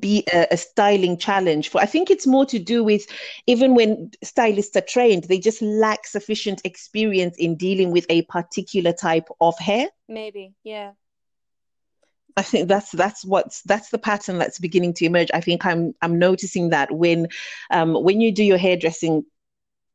be 0.00 0.24
a, 0.32 0.46
a, 0.52 0.56
styling 0.56 1.16
challenge 1.18 1.70
for 1.70 1.80
i 1.80 1.86
think 1.86 2.08
it's 2.08 2.26
more 2.26 2.46
to 2.46 2.58
do 2.58 2.84
with 2.84 3.04
even 3.48 3.74
when 3.74 4.12
stylists 4.22 4.76
are 4.76 4.82
trained 4.82 5.24
they 5.24 5.40
just 5.40 5.60
lack 5.60 6.06
sufficient 6.06 6.60
experience 6.64 7.36
in 7.36 7.56
dealing 7.56 7.90
with 7.90 8.06
a 8.08 8.22
particular 8.22 8.92
type 8.92 9.28
of 9.40 9.58
hair. 9.58 9.88
Maybe 10.08 10.54
yeah 10.62 10.92
I 12.36 12.42
think 12.42 12.68
that's 12.68 12.90
that's 12.92 13.24
what's 13.24 13.62
that's 13.62 13.90
the 13.90 13.98
pattern 13.98 14.38
that's 14.38 14.58
beginning 14.58 14.92
to 14.94 15.06
emerge. 15.06 15.30
I 15.32 15.40
think 15.40 15.64
I'm 15.64 15.94
I'm 16.02 16.18
noticing 16.18 16.70
that 16.70 16.92
when 16.92 17.28
um, 17.70 17.94
when 17.94 18.20
you 18.20 18.30
do 18.30 18.44
your 18.44 18.58
hairdressing 18.58 19.24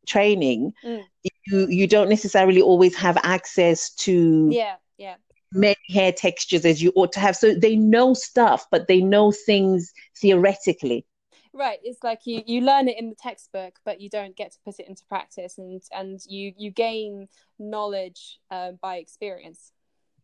training, 0.08 0.74
mm. 0.84 1.04
you 1.46 1.68
you 1.68 1.88
don't 1.88 2.10
necessarily 2.10 2.62
always 2.62 2.96
have 2.96 3.18
access 3.24 3.94
to 3.96 4.50
yeah 4.52 4.76
yeah 4.98 5.16
many 5.54 5.76
hair 5.90 6.12
textures 6.12 6.66
as 6.66 6.82
you 6.82 6.92
ought 6.96 7.12
to 7.14 7.20
have. 7.20 7.36
So 7.36 7.54
they 7.54 7.76
know 7.76 8.14
stuff, 8.14 8.68
but 8.72 8.88
they 8.88 9.02
know 9.02 9.32
things 9.32 9.94
theoretically. 10.18 11.06
Right. 11.54 11.80
It's 11.84 12.04
like 12.04 12.22
you, 12.26 12.42
you 12.46 12.62
learn 12.62 12.88
it 12.88 12.98
in 12.98 13.10
the 13.10 13.16
textbook, 13.16 13.76
but 13.84 14.00
you 14.00 14.10
don't 14.10 14.36
get 14.36 14.54
to 14.54 14.58
put 14.64 14.80
it 14.80 14.88
into 14.88 15.04
practice, 15.06 15.58
and 15.58 15.82
and 15.92 16.20
you 16.26 16.54
you 16.58 16.72
gain 16.72 17.28
knowledge 17.60 18.40
uh, 18.50 18.72
by 18.82 18.96
experience. 18.98 19.74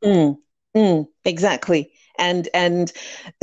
Mm. 0.03 0.37
Mm, 0.77 1.07
exactly. 1.25 1.91
And 2.19 2.49
and 2.53 2.91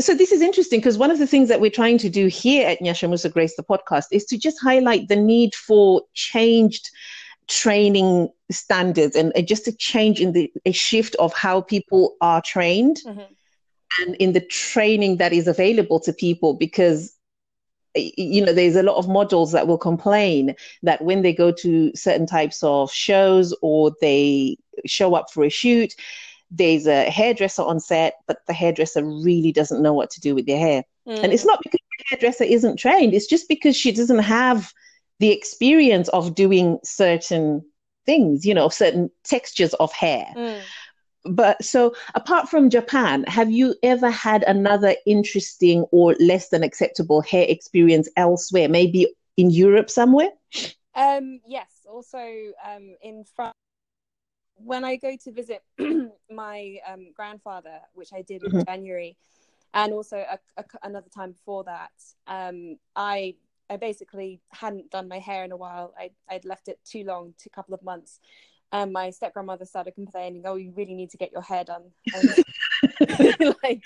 so 0.01 0.15
this 0.15 0.31
is 0.31 0.41
interesting 0.41 0.81
because 0.81 0.99
one 0.99 1.11
of 1.11 1.19
the 1.19 1.27
things 1.27 1.49
that 1.49 1.61
we're 1.61 1.71
trying 1.71 1.99
to 1.99 2.09
do 2.09 2.27
here 2.29 2.69
at 2.69 2.81
Nyasha 2.81 3.09
Musa 3.09 3.29
Grace, 3.29 3.57
the 3.57 3.63
podcast, 3.63 4.07
is 4.13 4.25
to 4.27 4.39
just 4.39 4.61
highlight 4.61 5.09
the 5.09 5.17
need 5.17 5.55
for 5.55 6.03
changed 6.15 6.91
training 7.49 8.29
standards 8.51 9.17
and 9.17 9.33
just 9.47 9.67
a 9.69 9.73
change 9.73 10.21
in 10.21 10.33
the 10.33 10.53
a 10.65 10.73
shift 10.73 11.15
of 11.17 11.33
how 11.35 11.61
people 11.61 12.15
are 12.21 12.41
trained 12.41 13.01
mm-hmm. 13.05 13.21
and 14.01 14.15
in 14.17 14.33
the 14.33 14.41
training 14.41 15.19
that 15.19 15.33
is 15.33 15.47
available 15.47 16.01
to 16.01 16.13
people 16.13 16.55
because 16.55 17.15
you 17.95 18.43
know 18.45 18.53
there's 18.53 18.77
a 18.77 18.83
lot 18.83 18.97
of 18.97 19.09
models 19.09 19.53
that 19.53 19.67
will 19.67 19.77
complain 19.77 20.55
that 20.83 21.03
when 21.03 21.21
they 21.21 21.35
go 21.35 21.53
to 21.53 21.93
certain 21.95 22.27
types 22.27 22.63
of 22.63 22.91
shows 22.91 23.55
or 23.61 23.93
they 24.01 24.57
show 24.87 25.15
up 25.15 25.31
for 25.31 25.45
a 25.45 25.51
shoot 25.51 25.95
there's 26.51 26.87
a 26.87 27.11
hairdresser 27.11 27.63
on 27.63 27.81
set 27.81 28.15
but 28.27 28.39
the 28.47 28.53
hairdresser 28.53 29.05
really 29.05 29.53
doesn't 29.53 29.83
know 29.83 29.93
what 29.93 30.11
to 30.11 30.21
do 30.21 30.35
with 30.35 30.47
their 30.47 30.59
hair 30.59 30.85
mm. 31.07 31.23
and 31.23 31.33
it's 31.33 31.45
not 31.45 31.61
because 31.63 31.81
the 31.99 32.05
hairdresser 32.11 32.45
isn't 32.45 32.79
trained 32.79 33.15
it's 33.15 33.27
just 33.27 33.49
because 33.49 33.77
she 33.77 33.93
doesn't 33.93 34.21
have 34.21 34.73
the 35.21 35.31
experience 35.31 36.09
of 36.09 36.35
doing 36.35 36.79
certain 36.85 37.65
things, 38.07 38.45
you 38.45 38.55
know, 38.55 38.69
certain 38.69 39.11
textures 39.25 39.75
of 39.75 39.93
hair. 39.93 40.27
Mm. 40.37 40.61
But 41.27 41.65
so, 41.65 41.95
apart 42.15 42.49
from 42.51 42.69
Japan, 42.69 43.25
have 43.25 43.51
you 43.51 43.75
ever 43.83 44.11
had 44.11 44.43
another 44.43 44.95
interesting 45.07 45.85
or 45.91 46.15
less 46.21 46.51
than 46.51 46.63
acceptable 46.63 47.23
hair 47.23 47.47
experience 47.49 48.11
elsewhere, 48.17 48.69
maybe 48.69 49.07
in 49.39 49.49
Europe 49.51 49.89
somewhere? 49.89 50.29
Um, 50.95 51.41
yes, 51.47 51.87
also 51.91 52.19
um, 52.65 52.95
in 53.03 53.25
France. 53.35 53.55
When 54.57 54.85
I 54.85 54.97
go 54.97 55.17
to 55.25 55.33
visit 55.33 55.63
my 56.31 56.79
um, 56.87 57.09
grandfather, 57.15 57.81
which 57.95 58.13
I 58.13 58.23
did 58.23 58.43
in 58.43 58.53
mm-hmm. 58.53 58.63
January, 58.67 59.17
and 59.75 59.93
also 59.93 60.19
a, 60.19 60.39
a, 60.57 60.65
another 60.85 61.09
time 61.15 61.33
before 61.33 61.65
that, 61.65 61.91
um, 62.27 62.79
I 62.95 63.35
I 63.71 63.77
basically 63.77 64.41
hadn't 64.51 64.91
done 64.91 65.09
my 65.09 65.19
hair 65.19 65.45
in 65.45 65.53
a 65.53 65.57
while. 65.57 65.95
I, 65.99 66.11
I'd 66.29 66.45
left 66.45 66.69
it 66.69 66.79
too 66.85 67.05
long, 67.05 67.35
a 67.47 67.51
couple 67.51 67.75
of 67.75 67.83
months. 67.83 68.21
And 68.73 68.93
my 68.93 69.11
step 69.11 69.33
grandmother 69.35 69.65
started 69.65 69.95
complaining, 69.95 70.43
"Oh, 70.47 70.57
you 70.57 70.73
really 70.73 70.95
need 70.95 71.11
to 71.11 71.17
get 71.17 71.33
your 71.33 71.43
hair 71.43 71.65
done." 71.65 71.93
And, 72.13 73.47
like, 73.63 73.83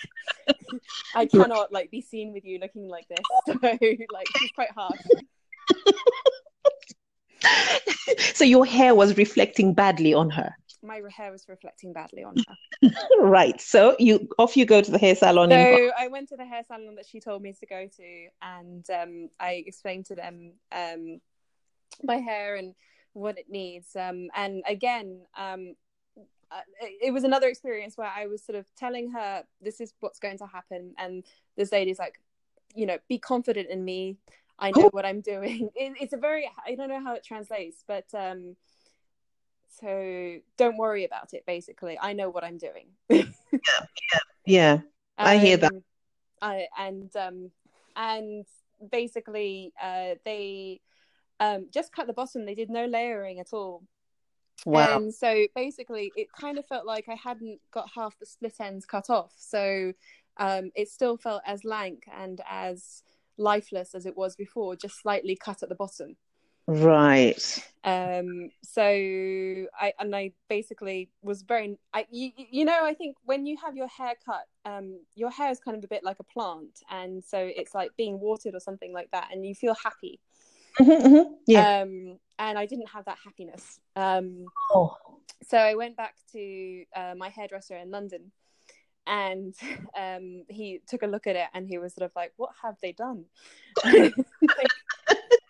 I 1.14 1.26
cannot 1.26 1.72
like 1.72 1.90
be 1.90 2.00
seen 2.00 2.32
with 2.32 2.44
you 2.44 2.58
looking 2.58 2.88
like 2.88 3.06
this. 3.08 3.18
So 3.46 3.58
like, 3.62 4.26
she's 4.36 4.50
quite 4.52 4.70
harsh. 4.70 5.00
so 8.34 8.44
your 8.44 8.64
hair 8.64 8.94
was 8.94 9.16
reflecting 9.16 9.74
badly 9.74 10.14
on 10.14 10.30
her 10.30 10.54
my 10.82 11.00
hair 11.14 11.32
was 11.32 11.44
reflecting 11.48 11.92
badly 11.92 12.24
on 12.24 12.36
her. 12.36 12.90
right. 13.20 13.60
So 13.60 13.96
you 13.98 14.28
off 14.38 14.56
you 14.56 14.64
go 14.64 14.80
to 14.80 14.90
the 14.90 14.98
hair 14.98 15.14
salon. 15.14 15.50
So 15.50 15.56
in... 15.56 15.90
I 15.98 16.08
went 16.08 16.28
to 16.30 16.36
the 16.36 16.44
hair 16.44 16.62
salon 16.64 16.94
that 16.96 17.06
she 17.06 17.20
told 17.20 17.42
me 17.42 17.52
to 17.52 17.66
go 17.66 17.86
to, 17.86 18.28
and 18.42 18.84
um, 18.90 19.30
I 19.40 19.64
explained 19.66 20.06
to 20.06 20.14
them 20.14 20.52
um, 20.72 21.20
my 22.02 22.16
hair 22.16 22.56
and 22.56 22.74
what 23.12 23.38
it 23.38 23.46
needs. 23.48 23.94
Um, 23.96 24.28
and 24.34 24.62
again, 24.66 25.22
um, 25.36 25.74
uh, 26.50 26.60
it 26.80 27.12
was 27.12 27.24
another 27.24 27.48
experience 27.48 27.96
where 27.96 28.10
I 28.14 28.26
was 28.26 28.42
sort 28.42 28.56
of 28.56 28.66
telling 28.76 29.10
her 29.12 29.44
this 29.60 29.80
is 29.80 29.92
what's 30.00 30.18
going 30.18 30.38
to 30.38 30.46
happen, 30.46 30.94
and 30.98 31.24
this 31.56 31.72
lady's 31.72 31.98
like, 31.98 32.20
you 32.74 32.86
know, 32.86 32.98
be 33.08 33.18
confident 33.18 33.68
in 33.68 33.84
me. 33.84 34.16
I 34.58 34.70
know 34.70 34.84
oh. 34.84 34.90
what 34.90 35.06
I'm 35.06 35.20
doing. 35.20 35.70
It, 35.76 35.94
it's 36.00 36.12
a 36.12 36.16
very 36.16 36.50
I 36.66 36.74
don't 36.74 36.88
know 36.88 37.02
how 37.02 37.14
it 37.14 37.24
translates, 37.24 37.84
but 37.86 38.06
um, 38.14 38.56
so 39.80 40.38
don't 40.56 40.76
worry 40.76 41.04
about 41.04 41.34
it 41.34 41.44
basically. 41.46 41.98
I 42.00 42.12
know 42.12 42.30
what 42.30 42.44
i'm 42.44 42.58
doing. 42.58 42.88
Yeah 43.10 43.22
yeah 44.02 44.20
yeah. 44.46 44.78
I 45.16 45.36
um, 45.36 45.40
hear 45.40 45.56
that. 45.58 45.72
I, 46.40 46.66
and 46.78 47.14
um 47.16 47.50
and 47.96 48.46
basically 48.90 49.72
uh 49.82 50.14
they 50.24 50.80
um 51.40 51.68
just 51.72 51.92
cut 51.92 52.06
the 52.06 52.12
bottom. 52.12 52.44
They 52.44 52.54
did 52.54 52.70
no 52.70 52.86
layering 52.86 53.40
at 53.40 53.52
all. 53.52 53.82
Wow. 54.66 54.96
And 54.96 55.14
so 55.14 55.46
basically 55.54 56.12
it 56.16 56.28
kind 56.32 56.58
of 56.58 56.66
felt 56.66 56.84
like 56.84 57.08
i 57.08 57.14
hadn't 57.14 57.60
got 57.70 57.88
half 57.94 58.18
the 58.18 58.26
split 58.26 58.54
ends 58.60 58.86
cut 58.86 59.10
off. 59.10 59.32
So 59.36 59.92
um 60.36 60.70
it 60.74 60.88
still 60.88 61.16
felt 61.16 61.42
as 61.46 61.64
lank 61.64 62.04
and 62.12 62.40
as 62.48 63.02
lifeless 63.38 63.94
as 63.94 64.06
it 64.06 64.16
was 64.16 64.36
before 64.36 64.76
just 64.76 65.00
slightly 65.00 65.36
cut 65.36 65.62
at 65.62 65.68
the 65.68 65.74
bottom 65.74 66.16
Right. 66.68 67.64
Um. 67.82 68.50
So 68.62 68.82
I 68.82 69.94
and 69.98 70.14
I 70.14 70.32
basically 70.50 71.08
was 71.22 71.40
very. 71.40 71.78
I 71.94 72.06
you, 72.10 72.30
you 72.36 72.66
know 72.66 72.84
I 72.84 72.92
think 72.92 73.16
when 73.24 73.46
you 73.46 73.56
have 73.64 73.74
your 73.74 73.88
hair 73.88 74.12
cut, 74.22 74.44
um, 74.66 75.00
your 75.14 75.30
hair 75.30 75.50
is 75.50 75.60
kind 75.60 75.78
of 75.78 75.82
a 75.82 75.88
bit 75.88 76.04
like 76.04 76.18
a 76.20 76.24
plant, 76.24 76.82
and 76.90 77.24
so 77.24 77.38
it's 77.38 77.74
like 77.74 77.92
being 77.96 78.20
watered 78.20 78.54
or 78.54 78.60
something 78.60 78.92
like 78.92 79.10
that, 79.12 79.30
and 79.32 79.46
you 79.46 79.54
feel 79.54 79.74
happy. 79.82 80.20
Mm-hmm, 80.78 81.06
mm-hmm. 81.06 81.32
Yeah. 81.46 81.80
Um. 81.80 82.18
And 82.38 82.58
I 82.58 82.66
didn't 82.66 82.90
have 82.90 83.06
that 83.06 83.16
happiness. 83.24 83.80
Um. 83.96 84.44
Oh. 84.70 84.94
So 85.44 85.56
I 85.56 85.74
went 85.74 85.96
back 85.96 86.16
to 86.32 86.84
uh, 86.94 87.14
my 87.16 87.30
hairdresser 87.30 87.78
in 87.78 87.90
London, 87.90 88.30
and 89.08 89.54
um, 89.98 90.44
he 90.48 90.80
took 90.86 91.02
a 91.02 91.06
look 91.06 91.26
at 91.26 91.36
it, 91.36 91.46
and 91.54 91.66
he 91.66 91.78
was 91.78 91.94
sort 91.94 92.04
of 92.04 92.12
like, 92.14 92.32
"What 92.36 92.50
have 92.62 92.76
they 92.80 92.92
done?" 92.92 93.24
like, 93.84 94.14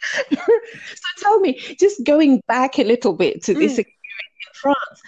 so 0.31 0.43
tell 1.19 1.41
me, 1.41 1.61
just 1.79 2.05
going 2.05 2.43
back 2.49 2.79
a 2.79 2.85
little 2.85 3.13
bit 3.13 3.43
to 3.45 3.55
this 3.55 3.75
mm. 3.75 3.81
experience 3.81 3.95
in 4.47 4.55
France. 4.55 5.03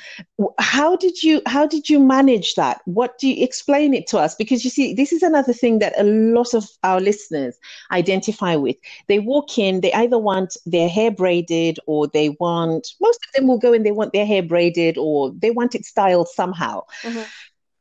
How 0.59 0.97
did 0.97 1.23
you 1.23 1.41
how 1.47 1.67
did 1.67 1.89
you 1.89 2.01
manage 2.01 2.55
that? 2.55 2.81
What 2.85 3.19
do 3.19 3.29
you 3.29 3.43
explain 3.43 3.95
it 3.95 4.07
to 4.09 4.19
us? 4.19 4.35
Because 4.35 4.65
you 4.65 4.71
see, 4.71 4.93
this 4.93 5.13
is 5.13 5.23
another 5.23 5.53
thing 5.53 5.79
that 5.79 5.95
a 5.99 6.05
lot 6.05 6.53
of 6.55 6.69
our 6.83 7.01
listeners 7.01 7.57
identify 7.91 8.57
with. 8.57 8.77
They 9.09 9.21
walk 9.21 9.59
in, 9.59 9.81
they 9.81 9.93
either 9.93 10.19
want 10.19 10.57
their 10.67 10.89
hair 10.89 11.11
braided 11.11 11.79
or 11.87 12.09
they 12.09 12.31
want 12.41 12.89
most 13.01 13.21
of 13.27 13.33
them 13.35 13.49
will 13.49 13.59
go 13.59 13.73
in, 13.73 13.83
they 13.83 13.93
want 13.93 14.13
their 14.13 14.27
hair 14.27 14.43
braided 14.43 14.99
or 14.99 15.31
they 15.31 15.51
want 15.51 15.75
it 15.75 15.85
styled 15.85 16.29
somehow. 16.29 16.83
Mm-hmm 17.03 17.23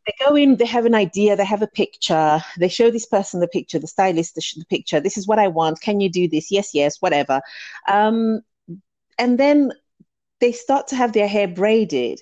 they 0.10 0.26
go 0.26 0.36
in, 0.36 0.56
they 0.56 0.66
have 0.66 0.86
an 0.86 0.96
idea, 0.96 1.36
they 1.36 1.46
have 1.46 1.62
a 1.62 1.68
picture, 1.68 2.42
they 2.58 2.68
show 2.68 2.90
this 2.90 3.06
person 3.06 3.40
the 3.40 3.48
picture, 3.48 3.78
the 3.78 3.88
stylist 3.88 4.36
the, 4.36 4.42
the 4.58 4.66
picture. 4.66 5.00
This 5.00 5.18
is 5.18 5.28
what 5.28 5.40
I 5.40 5.48
want. 5.48 5.82
Can 5.82 6.00
you 6.00 6.10
do 6.10 6.28
this? 6.28 6.52
Yes, 6.52 6.74
yes, 6.74 7.00
whatever. 7.00 7.42
Um, 7.88 8.42
and 9.20 9.38
then 9.38 9.72
they 10.40 10.52
start 10.52 10.88
to 10.88 10.96
have 10.96 11.14
their 11.14 11.28
hair 11.28 11.48
braided, 11.48 12.22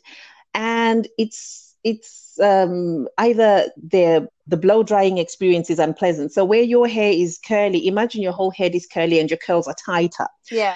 and 0.54 1.08
it's 1.18 1.76
it's 1.84 2.38
um, 2.42 3.08
either 3.18 3.70
their 3.78 4.28
the 4.48 4.58
blow 4.58 4.84
drying 4.84 5.18
experience 5.18 5.70
is 5.70 5.80
unpleasant. 5.80 6.34
So 6.34 6.44
where 6.44 6.64
your 6.64 6.88
hair 6.88 7.12
is 7.12 7.38
curly, 7.38 7.88
imagine 7.88 8.22
your 8.22 8.34
whole 8.34 8.52
head 8.52 8.76
is 8.76 8.86
curly 8.86 9.20
and 9.20 9.30
your 9.30 9.38
curls 9.38 9.68
are 9.68 9.76
tighter. 9.86 10.28
Yeah. 10.52 10.76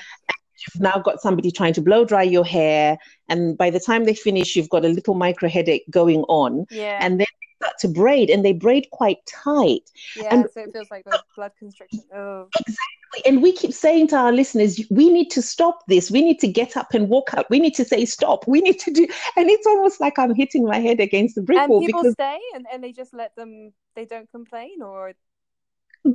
You've 0.67 0.81
now 0.81 0.99
got 0.99 1.21
somebody 1.21 1.51
trying 1.51 1.73
to 1.73 1.81
blow 1.81 2.05
dry 2.05 2.23
your 2.23 2.45
hair, 2.45 2.97
and 3.29 3.57
by 3.57 3.69
the 3.69 3.79
time 3.79 4.05
they 4.05 4.13
finish, 4.13 4.55
you've 4.55 4.69
got 4.69 4.85
a 4.85 4.89
little 4.89 5.13
micro 5.13 5.49
headache 5.49 5.85
going 5.89 6.21
on. 6.23 6.65
Yeah. 6.69 6.99
And 7.01 7.19
then 7.19 7.27
start 7.61 7.77
to 7.79 7.87
braid, 7.87 8.29
and 8.29 8.43
they 8.43 8.53
braid 8.53 8.87
quite 8.91 9.17
tight. 9.25 9.89
Yeah, 10.15 10.29
and, 10.31 10.45
so 10.51 10.61
it 10.61 10.73
feels 10.73 10.89
like 10.89 11.05
blood 11.35 11.51
constriction. 11.59 12.01
Oh. 12.13 12.47
Exactly. 12.59 12.77
And 13.25 13.41
we 13.41 13.51
keep 13.51 13.73
saying 13.73 14.07
to 14.07 14.15
our 14.15 14.31
listeners, 14.31 14.79
we 14.89 15.09
need 15.09 15.29
to 15.31 15.41
stop 15.41 15.85
this. 15.87 16.09
We 16.09 16.21
need 16.21 16.39
to 16.39 16.47
get 16.47 16.77
up 16.77 16.93
and 16.93 17.09
walk 17.09 17.33
out. 17.33 17.49
We 17.49 17.59
need 17.59 17.75
to 17.75 17.85
say 17.85 18.05
stop. 18.05 18.47
We 18.47 18.61
need 18.61 18.79
to 18.79 18.91
do, 18.91 19.07
and 19.35 19.49
it's 19.49 19.67
almost 19.67 19.99
like 19.99 20.17
I'm 20.17 20.33
hitting 20.33 20.65
my 20.65 20.79
head 20.79 20.99
against 20.99 21.35
the 21.35 21.41
brick 21.41 21.59
and 21.59 21.69
wall 21.69 21.81
people 21.81 22.01
because 22.01 22.13
stay 22.13 22.39
and, 22.55 22.65
and 22.71 22.83
they 22.83 22.91
just 22.91 23.13
let 23.13 23.35
them. 23.35 23.73
They 23.95 24.05
don't 24.05 24.31
complain, 24.31 24.81
or 24.81 25.13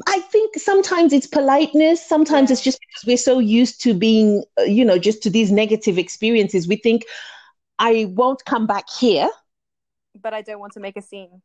I 0.07 0.21
think 0.21 0.57
sometimes 0.57 1.13
it's 1.13 1.27
politeness. 1.27 2.05
Sometimes 2.05 2.51
Yeah. 2.51 2.55
it's 2.55 2.63
just 2.63 2.81
because 2.81 3.07
we're 3.07 3.17
so 3.17 3.39
used 3.39 3.81
to 3.83 3.95
being, 3.95 4.45
uh, 4.59 4.63
you 4.63 4.85
know, 4.85 4.99
just 4.99 5.23
to 5.25 5.31
these 5.31 5.53
negative 5.53 5.99
experiences. 5.99 6.67
We 6.67 6.77
think, 6.77 7.05
I 7.79 8.07
won't 8.17 8.45
come 8.45 8.67
back 8.67 8.87
here. 8.91 9.29
but 10.23 10.33
I 10.33 10.41
don't 10.43 10.61
want 10.61 10.73
to 10.73 10.81
make 10.81 10.97
a 10.97 11.03
scene. 11.03 11.43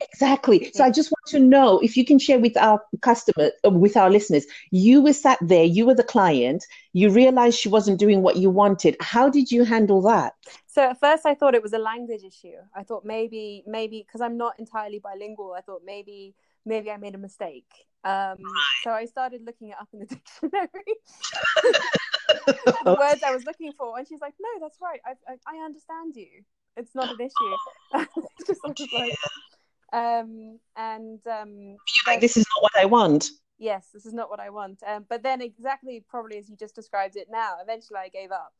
Exactly. 0.00 0.70
So 0.74 0.84
I 0.84 0.90
just 0.90 1.10
want 1.10 1.26
to 1.28 1.38
know 1.38 1.78
if 1.80 1.96
you 1.96 2.04
can 2.04 2.18
share 2.18 2.38
with 2.38 2.56
our 2.56 2.80
customer, 3.00 3.52
uh, 3.64 3.70
with 3.70 3.96
our 3.96 4.10
listeners, 4.10 4.44
you 4.70 5.00
were 5.00 5.12
sat 5.12 5.38
there, 5.40 5.64
you 5.64 5.86
were 5.86 5.94
the 5.94 6.02
client, 6.04 6.64
you 6.92 7.10
realized 7.10 7.58
she 7.58 7.68
wasn't 7.68 7.98
doing 7.98 8.22
what 8.22 8.36
you 8.36 8.50
wanted. 8.50 8.96
How 9.00 9.30
did 9.30 9.50
you 9.50 9.64
handle 9.64 10.02
that? 10.02 10.34
So 10.66 10.82
at 10.82 11.00
first 11.00 11.24
I 11.26 11.34
thought 11.34 11.54
it 11.54 11.62
was 11.62 11.72
a 11.72 11.78
language 11.78 12.22
issue. 12.24 12.56
I 12.74 12.82
thought 12.82 13.04
maybe 13.04 13.62
maybe 13.66 14.04
because 14.06 14.20
I'm 14.20 14.36
not 14.36 14.58
entirely 14.58 14.98
bilingual, 14.98 15.54
I 15.56 15.60
thought 15.62 15.82
maybe 15.84 16.34
maybe 16.64 16.90
I 16.90 16.96
made 16.96 17.14
a 17.14 17.18
mistake. 17.18 17.70
Um, 18.04 18.36
so 18.82 18.90
I 18.90 19.04
started 19.04 19.42
looking 19.46 19.68
it 19.68 19.76
up 19.80 19.88
in 19.92 20.00
the 20.00 20.06
dictionary, 20.14 20.68
the 22.84 22.92
words 22.98 23.22
I 23.22 23.32
was 23.32 23.44
looking 23.44 23.72
for, 23.78 23.96
and 23.98 24.06
she's 24.08 24.20
like, 24.20 24.34
"No, 24.40 24.48
that's 24.60 24.78
right. 24.80 25.00
I 25.06 25.12
I, 25.32 25.56
I 25.58 25.64
understand 25.64 26.16
you. 26.16 26.42
It's 26.76 26.94
not 26.94 27.10
an 27.10 27.20
issue." 27.20 28.06
Just 28.46 28.60
sort 28.60 28.80
of 28.80 28.88
like, 28.92 29.16
um, 29.92 30.58
and 30.76 31.20
um, 31.26 31.76
Like, 32.06 32.20
this 32.20 32.36
is 32.36 32.46
not 32.56 32.62
what 32.62 32.72
I 32.76 32.86
want. 32.86 33.28
yes, 33.58 33.88
this 33.94 34.06
is 34.06 34.12
not 34.12 34.30
what 34.30 34.40
I 34.40 34.50
want. 34.50 34.82
Um, 34.86 35.04
but 35.08 35.22
then 35.22 35.40
exactly 35.40 36.04
probably 36.08 36.38
as 36.38 36.48
you 36.48 36.56
just 36.56 36.74
described 36.74 37.16
it 37.16 37.28
now, 37.30 37.54
eventually 37.62 37.98
I 37.98 38.08
gave 38.08 38.32
up. 38.32 38.52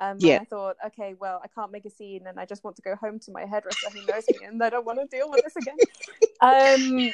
Um, 0.00 0.18
Yeah. 0.20 0.34
and 0.34 0.42
I 0.42 0.44
thought, 0.44 0.76
okay, 0.86 1.14
well, 1.18 1.40
I 1.42 1.48
can't 1.48 1.70
make 1.72 1.84
a 1.84 1.90
scene, 1.90 2.26
and 2.26 2.38
I 2.38 2.44
just 2.44 2.64
want 2.64 2.76
to 2.76 2.82
go 2.82 2.96
home 2.96 3.18
to 3.20 3.32
my 3.32 3.44
hairdresser 3.46 3.90
who 3.90 4.06
knows 4.06 4.28
me, 4.28 4.38
and 4.46 4.62
I 4.62 4.70
don't 4.70 4.84
want 4.84 4.98
to 5.00 5.06
deal 5.06 5.30
with 5.30 5.42
this 5.42 5.56
again. 5.56 5.78
Um, 6.40 7.12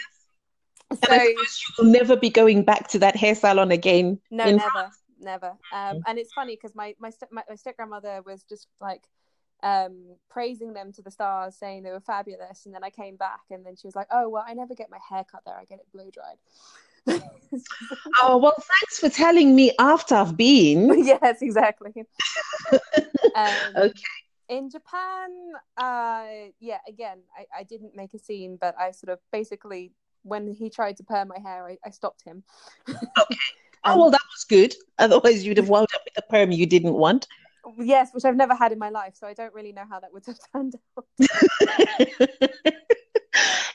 And 0.91 0.99
so 0.99 1.13
I 1.13 1.19
suppose 1.19 1.63
you 1.63 1.85
will 1.85 1.91
never 1.93 2.17
be 2.17 2.31
going 2.31 2.65
back 2.65 2.89
to 2.89 2.99
that 3.01 3.17
hair 3.17 3.35
salon 3.35 3.71
again. 3.71 4.21
no, 4.31 4.45
never, 4.47 4.91
never. 5.21 5.53
Um, 5.73 6.03
and 6.07 6.19
it's 6.19 6.33
funny 6.33 6.57
because 6.57 6.75
my 6.75 6.95
my, 6.99 7.11
step, 7.11 7.31
my 7.33 7.43
my 7.49 7.55
step 7.55 7.77
grandmother 7.77 8.23
was 8.25 8.43
just 8.43 8.69
like 8.81 9.03
um 9.63 10.17
praising 10.31 10.73
them 10.73 10.91
to 10.91 11.03
the 11.03 11.11
stars 11.11 11.55
saying 11.55 11.83
they 11.83 11.91
were 11.91 12.01
fabulous 12.01 12.65
and 12.65 12.75
then 12.75 12.83
i 12.83 12.89
came 12.89 13.17
back 13.17 13.41
and 13.51 13.67
then 13.67 13.77
she 13.77 13.87
was 13.87 13.95
like 13.95 14.07
oh 14.11 14.27
well 14.27 14.43
i 14.49 14.55
never 14.55 14.75
get 14.75 14.89
my 14.91 14.97
hair 15.07 15.23
cut 15.31 15.43
there 15.45 15.55
i 15.55 15.67
get 15.67 15.79
it 15.79 15.87
blow 15.93 16.09
dried 16.11 16.39
Oh, 18.23 18.39
well, 18.39 18.55
thanks 18.57 18.99
for 18.99 19.09
telling 19.09 19.55
me 19.57 19.73
after 19.79 20.15
I've 20.15 20.37
been. 20.37 21.05
yes, 21.05 21.43
exactly. 21.43 21.93
um, 23.35 23.55
Okay. 23.77 24.03
In 24.49 24.69
Japan, 24.69 25.31
uh, 25.77 26.51
yeah, 26.59 26.79
again, 26.89 27.19
I, 27.37 27.61
I 27.61 27.63
didn't 27.63 27.95
make 27.95 28.15
a 28.15 28.19
scene, 28.19 28.59
but 28.61 28.75
I 28.79 28.91
sort 28.91 29.11
of 29.11 29.21
basically, 29.33 29.93
when 30.23 30.53
he 30.53 30.71
tried 30.71 30.97
to 30.99 31.05
perm 31.05 31.29
my 31.29 31.39
hair, 31.39 31.67
I, 31.67 31.79
I 31.85 31.91
stopped 31.91 32.23
him. 32.25 32.43
Okay. 32.89 32.99
Oh, 33.83 33.99
well, 33.99 34.11
that 34.11 34.21
was 34.31 34.45
good. 34.45 34.75
Otherwise, 34.99 35.43
you'd 35.47 35.57
have 35.57 35.71
wound 35.71 35.89
up 35.95 36.03
with 36.05 36.23
a 36.23 36.29
perm 36.31 36.53
you 36.53 36.67
didn't 36.67 36.93
want. 36.93 37.27
Yes, 37.79 38.11
which 38.13 38.27
I've 38.27 38.37
never 38.37 38.55
had 38.55 38.73
in 38.73 38.79
my 38.79 38.91
life, 38.91 39.15
so 39.17 39.27
I 39.27 39.33
don't 39.33 39.55
really 39.55 39.73
know 39.73 39.85
how 39.89 40.01
that 40.01 40.13
would 40.13 40.27
have 40.27 40.37
turned 40.53 40.75
out. 40.99 41.07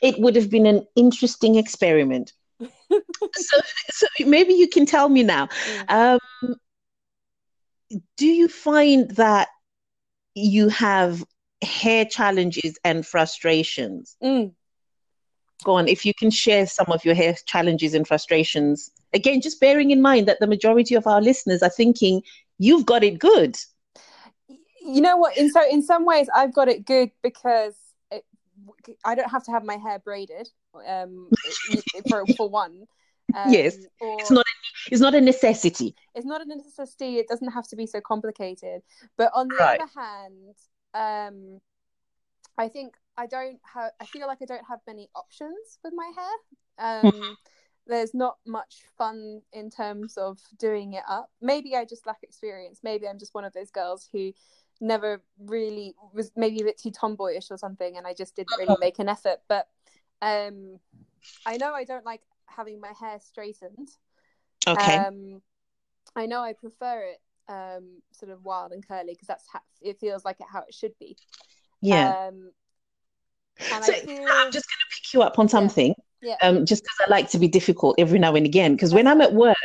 it 0.03 0.19
would 0.19 0.35
have 0.35 0.51
been 0.51 0.67
an 0.67 0.85
interesting 0.95 1.55
experiment. 1.55 2.33
so, 2.61 3.59
so 3.89 4.07
maybe 4.27 4.53
you 4.53 4.67
can 4.67 4.85
tell 4.85 5.09
me 5.09 5.23
now. 5.23 5.49
Um, 5.89 6.19
do 8.17 8.27
you 8.27 8.47
find 8.47 9.09
that 9.11 9.49
you 10.33 10.69
have 10.69 11.23
hair 11.61 12.05
challenges 12.05 12.77
and 12.83 13.05
frustrations? 13.05 14.17
Mm. 14.23 14.53
Go 15.63 15.73
on, 15.73 15.87
if 15.87 16.05
you 16.05 16.13
can 16.13 16.29
share 16.29 16.67
some 16.67 16.87
of 16.89 17.03
your 17.05 17.15
hair 17.15 17.35
challenges 17.45 17.93
and 17.93 18.07
frustrations. 18.07 18.91
Again, 19.13 19.41
just 19.41 19.59
bearing 19.59 19.91
in 19.91 20.01
mind 20.01 20.27
that 20.27 20.39
the 20.39 20.47
majority 20.47 20.95
of 20.95 21.07
our 21.07 21.21
listeners 21.21 21.63
are 21.63 21.69
thinking 21.69 22.21
you've 22.59 22.85
got 22.85 23.03
it 23.03 23.19
good. 23.19 23.57
You 24.81 25.01
know 25.01 25.17
what? 25.17 25.37
In 25.37 25.49
so 25.49 25.61
in 25.69 25.81
some 25.81 26.05
ways, 26.05 26.27
I've 26.35 26.53
got 26.53 26.67
it 26.67 26.85
good 26.85 27.11
because 27.23 27.75
it, 28.11 28.25
I 29.03 29.15
don't 29.15 29.29
have 29.31 29.43
to 29.45 29.51
have 29.51 29.63
my 29.63 29.77
hair 29.77 29.99
braided. 29.99 30.49
Um, 30.87 31.31
for 32.07 32.25
for 32.37 32.49
one. 32.49 32.85
Um, 33.33 33.51
Yes. 33.51 33.77
or 33.99 34.19
It's 34.19 34.31
not 34.31 34.45
it's 34.91 35.01
not 35.01 35.15
a 35.15 35.21
necessity. 35.21 35.95
it's 36.13 36.25
not 36.25 36.41
a 36.41 36.45
necessity. 36.45 37.17
It 37.17 37.27
doesn't 37.27 37.51
have 37.51 37.67
to 37.69 37.75
be 37.75 37.85
so 37.87 38.01
complicated. 38.01 38.81
But 39.17 39.31
on 39.33 39.49
the 39.49 39.57
Right. 39.59 39.81
other 39.81 39.91
hand, 39.95 40.55
um, 40.93 41.61
I 42.57 42.67
think 42.69 42.95
I 43.17 43.27
don't 43.27 43.59
have. 43.73 43.91
I 43.99 44.05
feel 44.05 44.27
like 44.27 44.39
I 44.41 44.45
don't 44.45 44.65
have 44.67 44.79
many 44.87 45.09
options 45.15 45.79
with 45.83 45.93
my 45.95 46.11
hair. 46.15 47.05
Um, 47.07 47.37
there's 47.87 48.13
not 48.13 48.37
much 48.45 48.83
fun 48.97 49.41
in 49.53 49.69
terms 49.69 50.17
of 50.17 50.39
doing 50.57 50.93
it 50.93 51.03
up. 51.07 51.29
Maybe 51.41 51.75
I 51.75 51.85
just 51.85 52.07
lack 52.07 52.23
experience. 52.23 52.79
Maybe 52.83 53.07
I'm 53.07 53.19
just 53.19 53.33
one 53.33 53.45
of 53.45 53.53
those 53.53 53.71
girls 53.71 54.09
who 54.11 54.33
never 54.81 55.21
really 55.39 55.95
was 56.13 56.31
maybe 56.35 56.61
a 56.61 56.65
bit 56.65 56.77
too 56.77 56.91
tomboyish 56.91 57.51
or 57.51 57.57
something, 57.57 57.97
and 57.97 58.05
I 58.07 58.13
just 58.13 58.35
didn't 58.35 58.57
really 58.57 58.77
make 58.79 58.99
an 58.99 59.09
effort. 59.09 59.39
But 59.47 59.67
um, 60.21 60.79
I 61.45 61.57
know 61.57 61.73
I 61.73 61.83
don't 61.83 62.05
like 62.05 62.21
having 62.47 62.79
my 62.81 62.93
hair 62.99 63.19
straightened. 63.21 63.89
Okay. 64.67 64.97
Um, 64.97 65.41
I 66.15 66.25
know 66.25 66.41
I 66.41 66.53
prefer 66.53 67.03
it 67.03 67.21
um, 67.47 68.01
sort 68.11 68.31
of 68.31 68.43
wild 68.43 68.71
and 68.71 68.85
curly 68.85 69.13
because 69.13 69.27
that's 69.27 69.45
how 69.51 69.59
it 69.81 69.99
feels 69.99 70.25
like 70.25 70.39
it, 70.39 70.47
how 70.51 70.63
it 70.67 70.73
should 70.73 70.97
be. 70.99 71.17
yeah. 71.81 72.27
Um, 72.27 72.51
and 73.73 73.83
So 73.83 73.93
feel 73.93 74.25
I'm 74.29 74.51
just 74.51 74.65
going 74.67 74.81
to 74.83 74.95
pick 74.95 75.13
you 75.13 75.21
up 75.21 75.39
on 75.39 75.47
something. 75.49 75.93
Yeah. 76.21 76.35
Um, 76.41 76.65
just 76.65 76.81
because 76.83 76.97
I 77.05 77.09
like 77.11 77.29
to 77.31 77.39
be 77.39 77.47
difficult 77.47 77.95
every 77.99 78.17
now 78.17 78.33
and 78.35 78.45
again. 78.47 78.73
Because 78.73 78.93
when 78.93 79.05
I'm 79.05 79.21
at 79.21 79.33
work, 79.33 79.55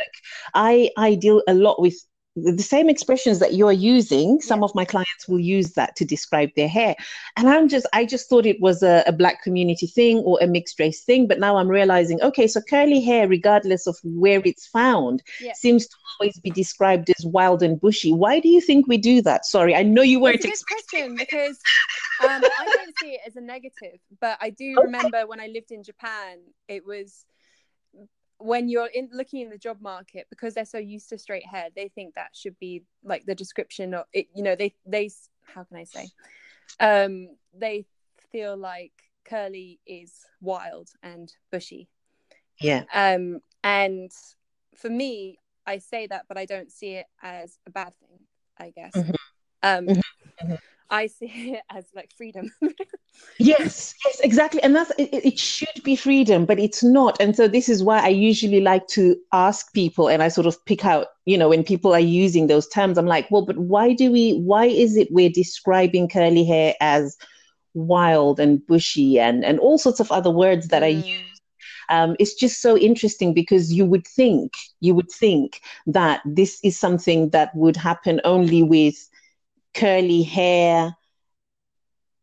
I 0.53 0.91
I 0.95 1.15
deal 1.15 1.41
a 1.47 1.53
lot 1.55 1.81
with 1.81 1.95
the 2.37 2.63
same 2.63 2.87
expressions 2.89 3.39
that 3.39 3.55
you're 3.55 3.71
using. 3.73 4.39
Some 4.41 4.59
Yeah. 4.59 4.65
of 4.65 4.75
my 4.75 4.85
clients 4.85 5.27
will 5.27 5.39
use 5.39 5.71
that 5.73 5.95
to 5.97 6.05
describe 6.05 6.49
their 6.55 6.67
hair, 6.69 6.95
and 7.35 7.49
I'm 7.49 7.67
just 7.67 7.87
I 7.93 8.05
just 8.05 8.29
thought 8.29 8.45
it 8.45 8.61
was 8.61 8.83
a, 8.83 9.03
a 9.07 9.11
black 9.11 9.41
community 9.43 9.87
thing 9.87 10.19
or 10.19 10.37
a 10.41 10.47
mixed 10.47 10.79
race 10.79 11.03
thing. 11.03 11.27
But 11.27 11.39
now 11.39 11.57
I'm 11.57 11.67
realizing, 11.67 12.21
okay, 12.21 12.47
so 12.47 12.61
curly 12.61 13.01
hair, 13.01 13.27
regardless 13.27 13.87
of 13.87 13.97
where 14.03 14.41
it's 14.45 14.67
found, 14.67 15.23
Yeah. 15.41 15.53
seems 15.53 15.87
to 15.87 15.95
always 16.19 16.39
be 16.39 16.51
described 16.51 17.09
as 17.17 17.25
wild 17.25 17.63
and 17.63 17.81
bushy. 17.81 18.13
Why 18.13 18.39
do 18.39 18.49
you 18.49 18.61
think 18.61 18.87
we 18.87 18.97
do 18.97 19.21
that? 19.23 19.45
Sorry, 19.45 19.73
I 19.75 19.81
know 19.83 20.03
you 20.03 20.19
weren't 20.19 20.35
It's 20.35 20.45
a 20.45 20.47
good 20.47 20.53
expecting. 20.53 21.15
question 21.15 21.15
because 21.17 21.57
um, 22.23 22.41
I 22.43 22.65
don't 22.73 22.97
see 22.99 23.11
it 23.11 23.21
as 23.25 23.35
a 23.35 23.41
negative, 23.41 23.99
but 24.19 24.37
I 24.41 24.49
do 24.49 24.75
remember 24.81 25.25
when 25.27 25.39
I 25.39 25.47
lived 25.47 25.71
in 25.71 25.83
Japan, 25.83 26.39
it 26.67 26.85
was 26.85 27.25
when 28.37 28.69
you're 28.69 28.87
in 28.87 29.09
looking 29.13 29.41
in 29.41 29.49
the 29.49 29.57
job 29.57 29.77
market 29.81 30.25
because 30.29 30.55
they're 30.55 30.65
so 30.65 30.79
used 30.79 31.09
to 31.09 31.17
straight 31.17 31.45
hair, 31.45 31.69
they 31.75 31.89
think 31.89 32.15
that 32.15 32.29
should 32.33 32.57
be 32.59 32.83
like 33.03 33.25
the 33.25 33.35
description 33.35 33.93
of 33.93 34.05
it. 34.13 34.27
You 34.35 34.43
know, 34.43 34.55
they 34.55 34.73
they 34.85 35.09
how 35.43 35.63
can 35.63 35.77
I 35.77 35.83
say, 35.83 36.09
um, 36.79 37.29
they 37.53 37.85
feel 38.31 38.57
like 38.57 38.93
curly 39.25 39.79
is 39.85 40.25
wild 40.41 40.89
and 41.03 41.31
bushy. 41.51 41.87
Yeah. 42.59 42.83
Um, 42.93 43.41
and 43.63 44.11
for 44.75 44.89
me, 44.89 45.37
I 45.65 45.77
say 45.77 46.07
that, 46.07 46.25
but 46.27 46.37
I 46.37 46.45
don't 46.45 46.71
see 46.71 46.93
it 46.95 47.05
as 47.21 47.59
a 47.67 47.71
bad 47.71 47.93
thing. 47.95 48.19
I 48.57 48.71
guess. 48.71 48.93
Mhm. 48.95 49.15
Um, 49.63 49.85
Mhm. 49.87 50.01
mm-hmm. 50.43 50.55
I 50.91 51.07
see 51.07 51.53
it 51.53 51.61
as 51.69 51.85
like 51.95 52.11
freedom. 52.15 52.51
yes, 53.39 53.95
yes, 54.05 54.19
exactly. 54.19 54.61
And 54.61 54.75
that's 54.75 54.91
it, 54.97 55.09
it 55.13 55.39
should 55.39 55.81
be 55.83 55.95
freedom, 55.95 56.45
but 56.45 56.59
it's 56.59 56.83
not. 56.83 57.19
And 57.19 57.35
so 57.35 57.47
this 57.47 57.69
is 57.69 57.83
why 57.83 57.99
I 57.99 58.09
usually 58.09 58.59
like 58.59 58.87
to 58.89 59.15
ask 59.31 59.73
people 59.73 60.09
and 60.09 60.21
I 60.21 60.27
sort 60.27 60.47
of 60.47 60.63
pick 60.65 60.85
out, 60.85 61.07
you 61.25 61.37
know, 61.37 61.49
when 61.49 61.63
people 61.63 61.93
are 61.93 61.99
using 61.99 62.47
those 62.47 62.67
terms, 62.67 62.97
I'm 62.97 63.07
like, 63.07 63.31
well, 63.31 63.45
but 63.45 63.57
why 63.57 63.93
do 63.93 64.11
we 64.11 64.39
why 64.39 64.65
is 64.65 64.97
it 64.97 65.07
we're 65.11 65.29
describing 65.29 66.09
curly 66.09 66.43
hair 66.43 66.75
as 66.81 67.17
wild 67.73 68.39
and 68.39 68.65
bushy 68.67 69.17
and 69.17 69.45
and 69.45 69.59
all 69.59 69.77
sorts 69.77 70.01
of 70.01 70.11
other 70.11 70.29
words 70.29 70.67
that 70.67 70.83
mm. 70.83 70.87
are 70.87 71.07
used 71.07 71.41
um, 71.89 72.15
it's 72.19 72.33
just 72.33 72.61
so 72.61 72.77
interesting 72.77 73.33
because 73.33 73.71
you 73.71 73.85
would 73.85 74.07
think 74.07 74.53
you 74.79 74.95
would 74.95 75.11
think 75.11 75.61
that 75.85 76.21
this 76.25 76.59
is 76.63 76.79
something 76.79 77.29
that 77.31 77.53
would 77.55 77.75
happen 77.75 78.21
only 78.23 78.63
with 78.63 79.09
curly 79.73 80.23
hair 80.23 80.95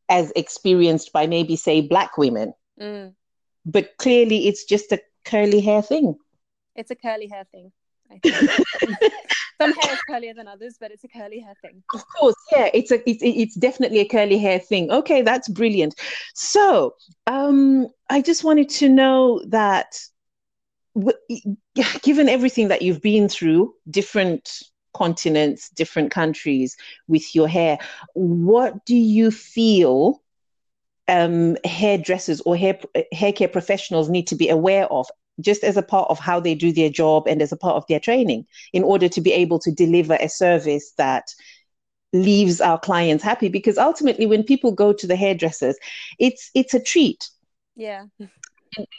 as 0.09 0.33
experienced 0.37 1.13
by 1.13 1.27
maybe 1.27 1.57
say 1.57 1.81
black 1.81 2.17
women. 2.19 2.55
Mm. 2.81 3.15
but 3.67 3.97
clearly 3.99 4.47
it's 4.47 4.65
just 4.65 4.93
a 4.93 5.01
curly 5.25 5.61
hair 5.61 5.83
thing. 5.83 6.15
It's 6.77 6.93
a 6.93 6.95
curly 6.97 7.27
hair 7.27 7.45
thing 7.51 7.73
some 9.61 9.73
hair 9.73 9.93
is 9.93 9.99
curlier 10.09 10.35
than 10.35 10.49
others 10.49 10.77
but 10.81 10.91
it's 10.91 11.05
a 11.05 11.09
curly 11.09 11.41
hair 11.41 11.55
thing. 11.63 11.83
Of 11.95 12.05
course 12.09 12.37
yeah 12.53 12.71
it's 12.73 12.91
a 12.91 13.09
it's, 13.09 13.23
it's 13.23 13.55
definitely 13.57 14.01
a 14.01 14.09
curly 14.09 14.39
hair 14.39 14.59
thing. 14.59 14.91
Okay 14.91 15.23
that's 15.23 15.49
brilliant. 15.49 15.95
So 16.35 16.95
um 17.27 17.89
i 18.11 18.23
just 18.23 18.45
wanted 18.45 18.69
to 18.71 18.89
know 18.89 19.43
that 19.49 19.99
given 22.03 22.29
everything 22.29 22.69
that 22.69 22.83
you've 22.83 23.03
been 23.03 23.29
through 23.29 23.75
different 23.91 24.63
continents, 24.95 25.69
different 25.71 26.11
countries 26.11 26.77
with 27.07 27.35
your 27.35 27.49
hair. 27.49 27.79
What 28.15 28.85
do 28.85 28.97
you 28.97 29.31
feel 29.31 30.23
um, 31.09 31.57
hairdressers 31.65 32.41
or 32.43 32.57
hair 32.57 32.79
hair 33.13 33.33
care 33.33 33.49
professionals 33.49 34.09
need 34.09 34.27
to 34.27 34.37
be 34.37 34.49
aware 34.49 34.87
of, 34.93 35.07
just 35.41 35.65
as 35.65 35.77
a 35.77 35.83
part 35.83 36.11
of 36.11 36.19
how 36.19 36.41
they 36.41 36.55
do 36.55 36.73
their 36.73 36.91
job 36.91 37.27
and 37.27 37.41
as 37.41 37.53
a 37.53 37.57
part 37.57 37.77
of 37.77 37.87
their 37.89 38.01
training, 38.01 38.47
in 38.73 38.83
order 38.83 39.09
to 39.09 39.21
be 39.21 39.33
able 39.33 39.59
to 39.61 39.73
deliver 39.73 40.17
a 40.21 40.29
service 40.29 40.93
that 40.99 41.35
leaves 42.13 42.61
our 42.61 42.79
clients 42.79 43.25
happy? 43.25 43.49
Because 43.49 43.79
ultimately, 43.79 44.27
when 44.27 44.43
people 44.43 44.73
go 44.73 44.93
to 44.93 45.07
the 45.07 45.17
hairdressers, 45.17 45.77
it's 46.19 46.51
it's 46.55 46.75
a 46.75 46.81
treat. 46.81 47.31
Yeah. 47.77 48.07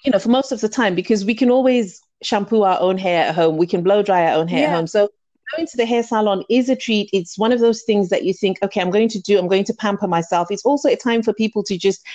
You 0.04 0.12
know, 0.12 0.20
for 0.20 0.30
most 0.30 0.52
of 0.52 0.62
the 0.62 0.70
time, 0.70 0.96
because 0.96 1.24
we 1.24 1.36
can 1.36 1.52
always 1.52 2.02
shampoo 2.24 2.64
our 2.64 2.80
own 2.80 2.98
hair 2.98 3.28
at 3.28 3.36
home, 3.36 3.58
we 3.58 3.68
can 3.68 3.84
blow 3.84 4.02
dry 4.02 4.26
our 4.26 4.36
own 4.36 4.48
hair 4.48 4.62
yeah. 4.62 4.70
at 4.70 4.76
home. 4.76 4.88
So 4.88 5.10
going 5.56 5.68
to 5.68 5.78
the 5.78 5.86
hair 5.86 6.04
salon 6.04 6.44
is 6.50 6.70
a 6.70 6.76
treat. 6.76 7.10
It's 7.14 7.38
one 7.38 7.52
of 7.52 7.60
those 7.60 7.84
things 7.84 8.10
that 8.10 8.24
you 8.24 8.34
think, 8.34 8.58
okay, 8.64 8.82
I'm 8.82 8.92
going 8.92 9.10
to 9.10 9.20
do, 9.20 9.38
I'm 9.38 9.48
going 9.48 9.64
to 9.66 9.74
pamper 9.74 10.08
myself. 10.08 10.48
It's 10.52 10.66
also 10.66 10.90
a 10.90 10.96
time 10.96 11.24
for 11.24 11.34
people 11.34 11.64
to 11.64 11.78
just 11.78 12.06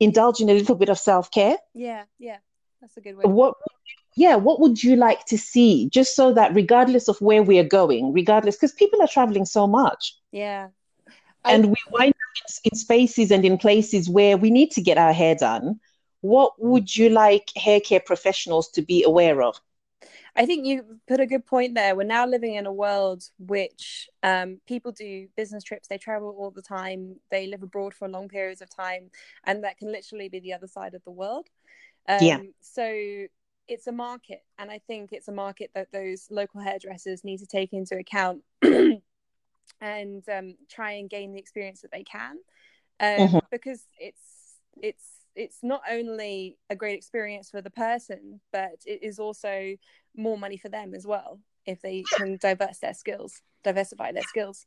indulge 0.00 0.40
in 0.40 0.48
a 0.48 0.54
little 0.54 0.74
bit 0.74 0.88
of 0.88 0.98
self 0.98 1.30
care. 1.30 1.56
Yeah, 1.74 2.04
yeah, 2.18 2.38
that's 2.80 2.96
a 2.96 3.00
good 3.00 3.16
way. 3.16 3.24
What, 3.24 3.54
yeah, 4.16 4.36
what 4.36 4.60
would 4.60 4.82
you 4.82 4.96
like 4.96 5.24
to 5.26 5.38
see? 5.38 5.88
Just 5.90 6.16
so 6.16 6.32
that 6.34 6.54
regardless 6.54 7.08
of 7.08 7.20
where 7.20 7.42
we 7.42 7.58
are 7.58 7.64
going, 7.64 8.12
regardless, 8.12 8.56
because 8.56 8.72
people 8.72 9.00
are 9.02 9.08
traveling 9.08 9.44
so 9.44 9.66
much. 9.66 10.16
Yeah. 10.32 10.68
And 11.44 11.66
I, 11.66 11.68
we 11.68 11.76
wind 11.90 12.10
up 12.10 12.48
in, 12.64 12.70
in 12.72 12.76
spaces 12.76 13.30
and 13.30 13.44
in 13.44 13.58
places 13.58 14.08
where 14.08 14.36
we 14.36 14.50
need 14.50 14.70
to 14.72 14.82
get 14.82 14.98
our 14.98 15.12
hair 15.12 15.34
done. 15.34 15.80
What 16.20 16.52
mm. 16.54 16.64
would 16.64 16.96
you 16.96 17.10
like 17.10 17.50
hair 17.56 17.80
care 17.80 18.00
professionals 18.00 18.68
to 18.70 18.82
be 18.82 19.04
aware 19.04 19.42
of? 19.42 19.60
I 20.36 20.46
think 20.46 20.66
you 20.66 20.98
put 21.06 21.20
a 21.20 21.26
good 21.26 21.46
point 21.46 21.74
there. 21.74 21.94
We're 21.96 22.04
now 22.04 22.26
living 22.26 22.54
in 22.54 22.66
a 22.66 22.72
world 22.72 23.24
which 23.38 24.08
um, 24.22 24.60
people 24.66 24.92
do 24.92 25.28
business 25.36 25.64
trips, 25.64 25.88
they 25.88 25.98
travel 25.98 26.34
all 26.38 26.50
the 26.50 26.62
time, 26.62 27.16
they 27.30 27.46
live 27.46 27.62
abroad 27.62 27.94
for 27.94 28.08
long 28.08 28.28
periods 28.28 28.62
of 28.62 28.70
time, 28.70 29.10
and 29.44 29.64
that 29.64 29.78
can 29.78 29.90
literally 29.90 30.28
be 30.28 30.40
the 30.40 30.52
other 30.52 30.66
side 30.66 30.94
of 30.94 31.02
the 31.04 31.10
world. 31.10 31.48
Um, 32.08 32.18
yeah. 32.20 32.40
So 32.60 33.26
it's 33.68 33.86
a 33.86 33.92
market, 33.92 34.42
and 34.58 34.70
I 34.70 34.80
think 34.86 35.12
it's 35.12 35.28
a 35.28 35.32
market 35.32 35.70
that 35.74 35.92
those 35.92 36.28
local 36.30 36.60
hairdressers 36.60 37.24
need 37.24 37.38
to 37.38 37.46
take 37.46 37.72
into 37.72 37.96
account 37.96 38.42
and 38.62 39.02
um, 40.28 40.56
try 40.70 40.92
and 40.92 41.10
gain 41.10 41.32
the 41.32 41.38
experience 41.38 41.82
that 41.82 41.92
they 41.92 42.04
can, 42.04 42.38
um, 43.00 43.28
mm-hmm. 43.28 43.38
because 43.50 43.84
it's 43.98 44.22
it's 44.80 45.04
it's 45.38 45.58
not 45.62 45.82
only 45.90 46.58
a 46.68 46.76
great 46.76 46.96
experience 46.96 47.50
for 47.50 47.62
the 47.62 47.70
person, 47.70 48.40
but 48.52 48.82
it 48.84 49.02
is 49.02 49.18
also 49.18 49.76
more 50.16 50.36
money 50.36 50.56
for 50.56 50.68
them 50.68 50.94
as 50.94 51.06
well 51.06 51.38
if 51.64 51.80
they 51.80 52.02
can 52.16 52.36
diverse 52.38 52.78
their 52.78 52.94
skills, 52.94 53.42
diversify 53.62 54.10
their 54.12 54.22
skills. 54.22 54.66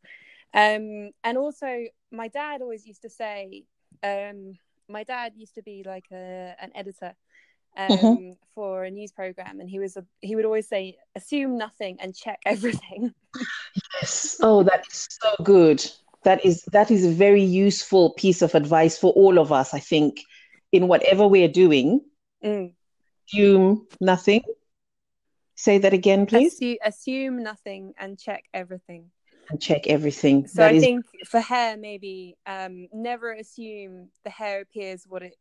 Um, 0.54 1.12
and 1.24 1.38
also, 1.38 1.86
my 2.12 2.28
dad 2.28 2.62
always 2.62 2.86
used 2.86 3.02
to 3.02 3.10
say, 3.10 3.64
um, 4.04 4.58
my 4.88 5.04
dad 5.04 5.34
used 5.36 5.56
to 5.56 5.64
be 5.64 5.84
like 5.86 6.06
a, 6.12 6.56
an 6.60 6.72
editor 6.76 7.16
um, 7.78 7.90
mm-hmm. 7.90 8.32
for 8.54 8.84
a 8.84 8.92
news 8.92 9.12
program, 9.12 9.60
and 9.60 9.70
he 9.70 9.80
was 9.80 9.98
a, 9.98 10.06
he 10.22 10.36
would 10.36 10.46
always 10.46 10.68
say, 10.68 10.98
"Assume 11.16 11.58
nothing 11.58 11.98
and 12.02 12.16
check 12.16 12.40
everything." 12.46 13.14
yes. 13.94 14.38
Oh, 14.42 14.64
that 14.64 14.86
is 14.92 15.08
so 15.22 15.44
good. 15.44 15.84
That 16.24 16.46
is 16.46 16.64
that 16.72 16.92
is 16.92 17.06
a 17.06 17.10
very 17.10 17.44
useful 17.44 18.14
piece 18.14 18.42
of 18.42 18.54
advice 18.56 18.98
for 18.98 19.14
all 19.14 19.40
of 19.40 19.52
us. 19.52 19.74
I 19.74 19.80
think 19.80 20.22
in 20.72 20.88
whatever 20.88 21.28
we're 21.28 21.48
doing, 21.48 22.02
mm. 22.44 22.74
assume 23.28 23.88
nothing 24.00 24.42
Say 25.62 25.78
that 25.78 25.94
again, 25.94 26.26
please. 26.26 26.56
Assume, 26.56 26.78
assume 26.84 27.44
nothing 27.44 27.94
and 28.00 28.18
check 28.18 28.46
everything. 28.52 29.12
And 29.48 29.62
check 29.62 29.86
everything. 29.86 30.48
So 30.48 30.64
that 30.64 30.72
I 30.72 30.74
is... 30.74 30.82
think 30.82 31.06
for 31.28 31.40
hair, 31.40 31.78
maybe 31.78 32.36
um, 32.48 32.88
never 32.92 33.32
assume 33.34 34.10
the 34.24 34.32
hair 34.32 34.62
appears 34.62 35.06
what 35.08 35.22
it 35.22 35.36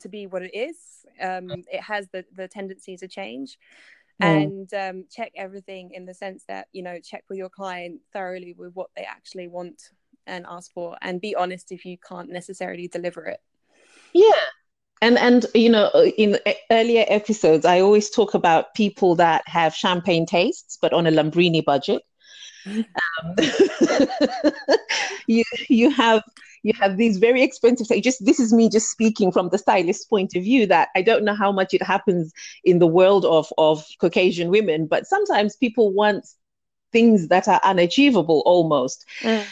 to 0.00 0.10
be 0.10 0.26
what 0.26 0.42
it 0.42 0.54
is. 0.54 0.76
Um, 1.18 1.50
it 1.72 1.80
has 1.80 2.06
the 2.12 2.22
the 2.36 2.48
tendency 2.48 2.98
to 2.98 3.08
change. 3.08 3.56
Mm. 4.22 4.44
And 4.44 4.74
um, 4.74 5.04
check 5.10 5.32
everything 5.36 5.92
in 5.94 6.04
the 6.04 6.12
sense 6.12 6.44
that 6.48 6.68
you 6.72 6.82
know 6.82 6.98
check 7.02 7.24
with 7.30 7.38
your 7.38 7.48
client 7.48 8.02
thoroughly 8.12 8.52
with 8.52 8.74
what 8.74 8.90
they 8.94 9.04
actually 9.04 9.48
want 9.48 9.80
and 10.26 10.44
ask 10.46 10.70
for, 10.74 10.98
and 11.00 11.18
be 11.18 11.34
honest 11.34 11.72
if 11.72 11.86
you 11.86 11.96
can't 11.96 12.28
necessarily 12.28 12.88
deliver 12.88 13.24
it. 13.24 13.40
Yeah, 14.12 14.44
and 15.02 15.18
and 15.18 15.46
you 15.54 15.68
know 15.68 15.90
in 16.16 16.38
earlier 16.70 17.04
episodes 17.08 17.66
i 17.66 17.80
always 17.80 18.08
talk 18.08 18.32
about 18.32 18.72
people 18.74 19.14
that 19.16 19.42
have 19.46 19.74
champagne 19.74 20.24
tastes 20.24 20.78
but 20.80 20.92
on 20.94 21.06
a 21.06 21.10
lambrini 21.10 21.62
budget. 21.62 22.02
Um, 22.64 23.34
you 25.26 25.42
you 25.68 25.90
have 25.90 26.22
you 26.62 26.72
have 26.78 26.96
these 26.96 27.18
very 27.18 27.42
expensive 27.42 27.88
just 28.02 28.24
this 28.24 28.38
is 28.38 28.52
me 28.52 28.68
just 28.68 28.88
speaking 28.88 29.32
from 29.32 29.48
the 29.48 29.58
stylist 29.58 30.08
point 30.08 30.36
of 30.36 30.44
view 30.44 30.64
that 30.66 30.90
i 30.94 31.02
don't 31.02 31.24
know 31.24 31.34
how 31.34 31.50
much 31.50 31.74
it 31.74 31.82
happens 31.82 32.32
in 32.62 32.78
the 32.78 32.86
world 32.86 33.24
of 33.24 33.52
of 33.58 33.84
caucasian 34.00 34.48
women 34.48 34.86
but 34.86 35.08
sometimes 35.08 35.56
people 35.56 35.92
want 35.92 36.24
things 36.92 37.28
that 37.28 37.48
are 37.48 37.60
unachievable 37.64 38.42
almost. 38.46 39.06
Mm 39.22 39.44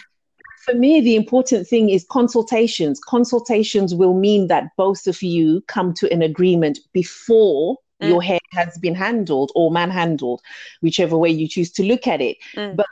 for 0.65 0.75
me, 0.75 1.01
the 1.01 1.17
important 1.17 1.67
thing 1.67 1.89
is 1.89 2.05
consultations. 2.11 3.01
Consultations 3.01 3.95
will 3.95 4.15
mean 4.15 4.49
that 4.49 4.77
both 4.77 5.07
of 5.07 5.23
you 5.23 5.63
come 5.69 5.95
to 5.95 6.13
an 6.13 6.23
agreement 6.23 6.79
before 6.93 7.79
mm. 8.03 8.09
your 8.09 8.23
hair 8.23 8.41
has 8.53 8.77
been 8.79 8.95
handled 8.95 9.53
or 9.55 9.71
manhandled, 9.71 10.43
whichever 10.83 11.17
way 11.17 11.31
you 11.31 11.49
choose 11.49 11.71
to 11.73 11.83
look 11.83 12.07
at 12.07 12.21
it. 12.21 12.37
Mm. 12.55 12.77
But 12.77 12.87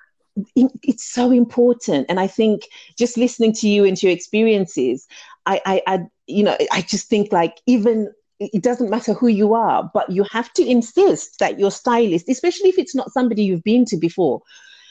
it's 0.57 1.05
so 1.05 1.31
important. 1.31 2.07
And 2.09 2.19
I 2.19 2.27
think 2.27 2.69
just 2.97 3.19
listening 3.19 3.53
to 3.55 3.69
you 3.69 3.85
and 3.85 3.97
to 3.99 4.07
your 4.07 4.15
experiences, 4.15 5.07
I, 5.47 5.61
I, 5.67 5.83
I, 5.87 6.01
you 6.27 6.45
know, 6.45 6.57
I 6.73 6.83
just 6.83 7.09
think 7.09 7.33
like 7.33 7.59
even 7.67 8.13
it 8.41 8.63
doesn't 8.63 8.91
matter 8.91 9.15
who 9.15 9.27
you 9.27 9.53
are, 9.55 9.91
but 9.93 10.09
you 10.11 10.25
have 10.31 10.53
to 10.55 10.65
insist 10.65 11.39
that 11.41 11.59
your 11.59 11.73
stylist, 11.73 12.29
especially 12.29 12.69
if 12.69 12.79
it's 12.79 12.95
not 12.95 13.13
somebody 13.13 13.43
you've 13.43 13.65
been 13.65 13.85
to 13.87 13.97
before. 13.97 14.43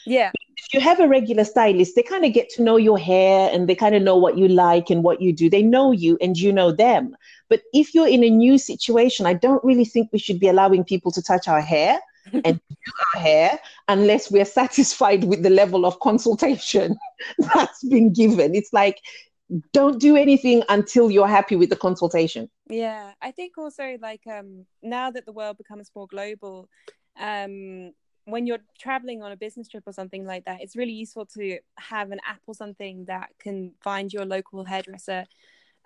Yeah 0.08 0.32
if 0.58 0.74
you 0.74 0.80
have 0.82 1.00
a 1.00 1.08
regular 1.08 1.44
stylist, 1.44 1.96
they 1.96 2.04
kind 2.04 2.26
of 2.26 2.34
get 2.34 2.50
to 2.50 2.64
know 2.64 2.78
your 2.78 2.98
hair 2.98 3.50
and 3.54 3.70
they 3.70 3.76
kind 3.76 3.96
of 3.96 4.02
know 4.02 4.18
what 4.18 4.38
you 4.38 4.48
like 4.48 4.90
and 4.90 5.04
what 5.04 5.22
you 5.22 5.32
do. 5.32 5.50
They 5.50 5.62
know 5.62 5.92
you 5.92 6.18
and 6.20 6.38
you 6.38 6.52
know 6.52 6.72
them. 6.72 7.16
But 7.50 7.62
if 7.74 7.94
you're 7.94 8.08
in 8.08 8.24
a 8.24 8.30
new 8.30 8.58
situation, 8.58 9.26
I 9.26 9.34
don't 9.34 9.64
really 9.64 9.86
think 9.86 10.10
we 10.12 10.20
should 10.20 10.40
be 10.40 10.48
allowing 10.48 10.84
people 10.84 11.12
to 11.12 11.22
touch 11.22 11.48
our 11.48 11.62
hair 11.62 12.00
and 12.34 12.60
do 12.70 12.92
our 13.16 13.22
hair 13.22 13.60
unless 13.88 14.30
we're 14.30 14.46
satisfied 14.62 15.24
with 15.24 15.44
the 15.44 15.50
level 15.50 15.86
of 15.86 16.00
consultation 16.00 16.98
that's 17.54 17.84
been 17.84 18.12
given. 18.12 18.56
It's 18.56 18.74
like, 18.74 19.00
don't 19.72 20.02
do 20.02 20.18
anything 20.18 20.64
until 20.68 21.10
you're 21.10 21.28
happy 21.28 21.56
with 21.56 21.70
the 21.70 21.78
consultation. 21.78 22.50
Yeah, 22.70 23.14
I 23.22 23.32
think 23.32 23.58
also 23.58 23.98
like 24.02 24.28
um 24.28 24.66
now 24.84 25.10
that 25.12 25.26
the 25.26 25.32
world 25.32 25.58
becomes 25.58 25.90
more 25.96 26.08
global, 26.08 26.68
um 27.18 27.94
when 28.28 28.46
you're 28.46 28.60
traveling 28.78 29.24
on 29.24 29.32
a 29.32 29.38
business 29.38 29.70
trip 29.70 29.84
or 29.88 29.94
something 29.94 30.26
like 30.26 30.44
that, 30.46 30.62
it's 30.62 30.76
really 30.76 30.92
useful 30.92 31.26
to 31.26 31.60
have 31.78 32.12
an 32.12 32.20
app 32.28 32.42
or 32.46 32.54
something 32.54 33.06
that 33.06 33.30
can 33.40 33.72
find 33.82 34.12
your 34.12 34.26
local 34.26 34.66
hairdresser, 34.66 35.26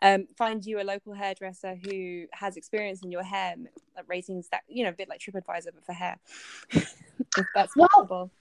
um, 0.02 0.26
find 0.36 0.66
you 0.66 0.82
a 0.82 0.84
local 0.84 1.14
hairdresser 1.14 1.78
who 1.86 2.26
has 2.32 2.58
experience 2.58 3.04
in 3.04 3.12
your 3.12 3.22
hair 3.22 3.56
like 3.96 4.06
ratings 4.08 4.48
that 4.50 4.62
you 4.68 4.84
know 4.84 4.90
a 4.90 4.94
bit 4.94 5.08
like 5.08 5.20
TripAdvisor 5.20 5.68
but 5.76 5.86
for 5.86 5.94
hair. 5.94 6.18
if 6.72 7.46
that's 7.54 7.76
well, 7.76 7.88
possible. 7.94 8.32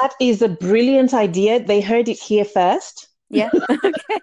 That 0.00 0.14
is 0.20 0.40
a 0.40 0.48
brilliant 0.48 1.12
idea. 1.12 1.62
They 1.62 1.82
heard 1.82 2.08
it 2.08 2.18
here 2.18 2.46
first. 2.46 3.08
Yeah. 3.30 3.50
okay. 3.70 4.20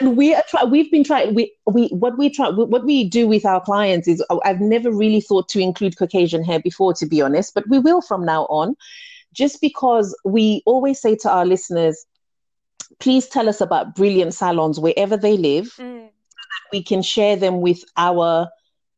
and 0.00 0.16
we 0.16 0.34
are 0.34 0.42
try 0.48 0.64
we've 0.64 0.90
been 0.90 1.04
trying 1.04 1.34
we 1.34 1.52
we 1.66 1.88
what 1.88 2.18
we 2.18 2.28
try 2.28 2.50
what 2.50 2.84
we 2.84 3.08
do 3.08 3.26
with 3.26 3.46
our 3.46 3.60
clients 3.60 4.08
is 4.08 4.22
oh, 4.30 4.40
I've 4.44 4.60
never 4.60 4.90
really 4.90 5.20
thought 5.20 5.48
to 5.50 5.60
include 5.60 5.96
Caucasian 5.96 6.44
hair 6.44 6.60
before 6.60 6.92
to 6.94 7.06
be 7.06 7.22
honest, 7.22 7.54
but 7.54 7.68
we 7.68 7.78
will 7.78 8.00
from 8.00 8.24
now 8.24 8.44
on. 8.44 8.76
Just 9.32 9.60
because 9.60 10.16
we 10.24 10.62
always 10.64 11.00
say 11.00 11.14
to 11.16 11.30
our 11.30 11.44
listeners, 11.44 12.06
please 13.00 13.28
tell 13.28 13.48
us 13.48 13.60
about 13.60 13.94
brilliant 13.94 14.32
salons 14.34 14.80
wherever 14.80 15.16
they 15.16 15.36
live. 15.36 15.74
Mm. 15.78 16.08
we 16.72 16.82
can 16.82 17.02
share 17.02 17.36
them 17.36 17.60
with 17.60 17.84
our 17.96 18.48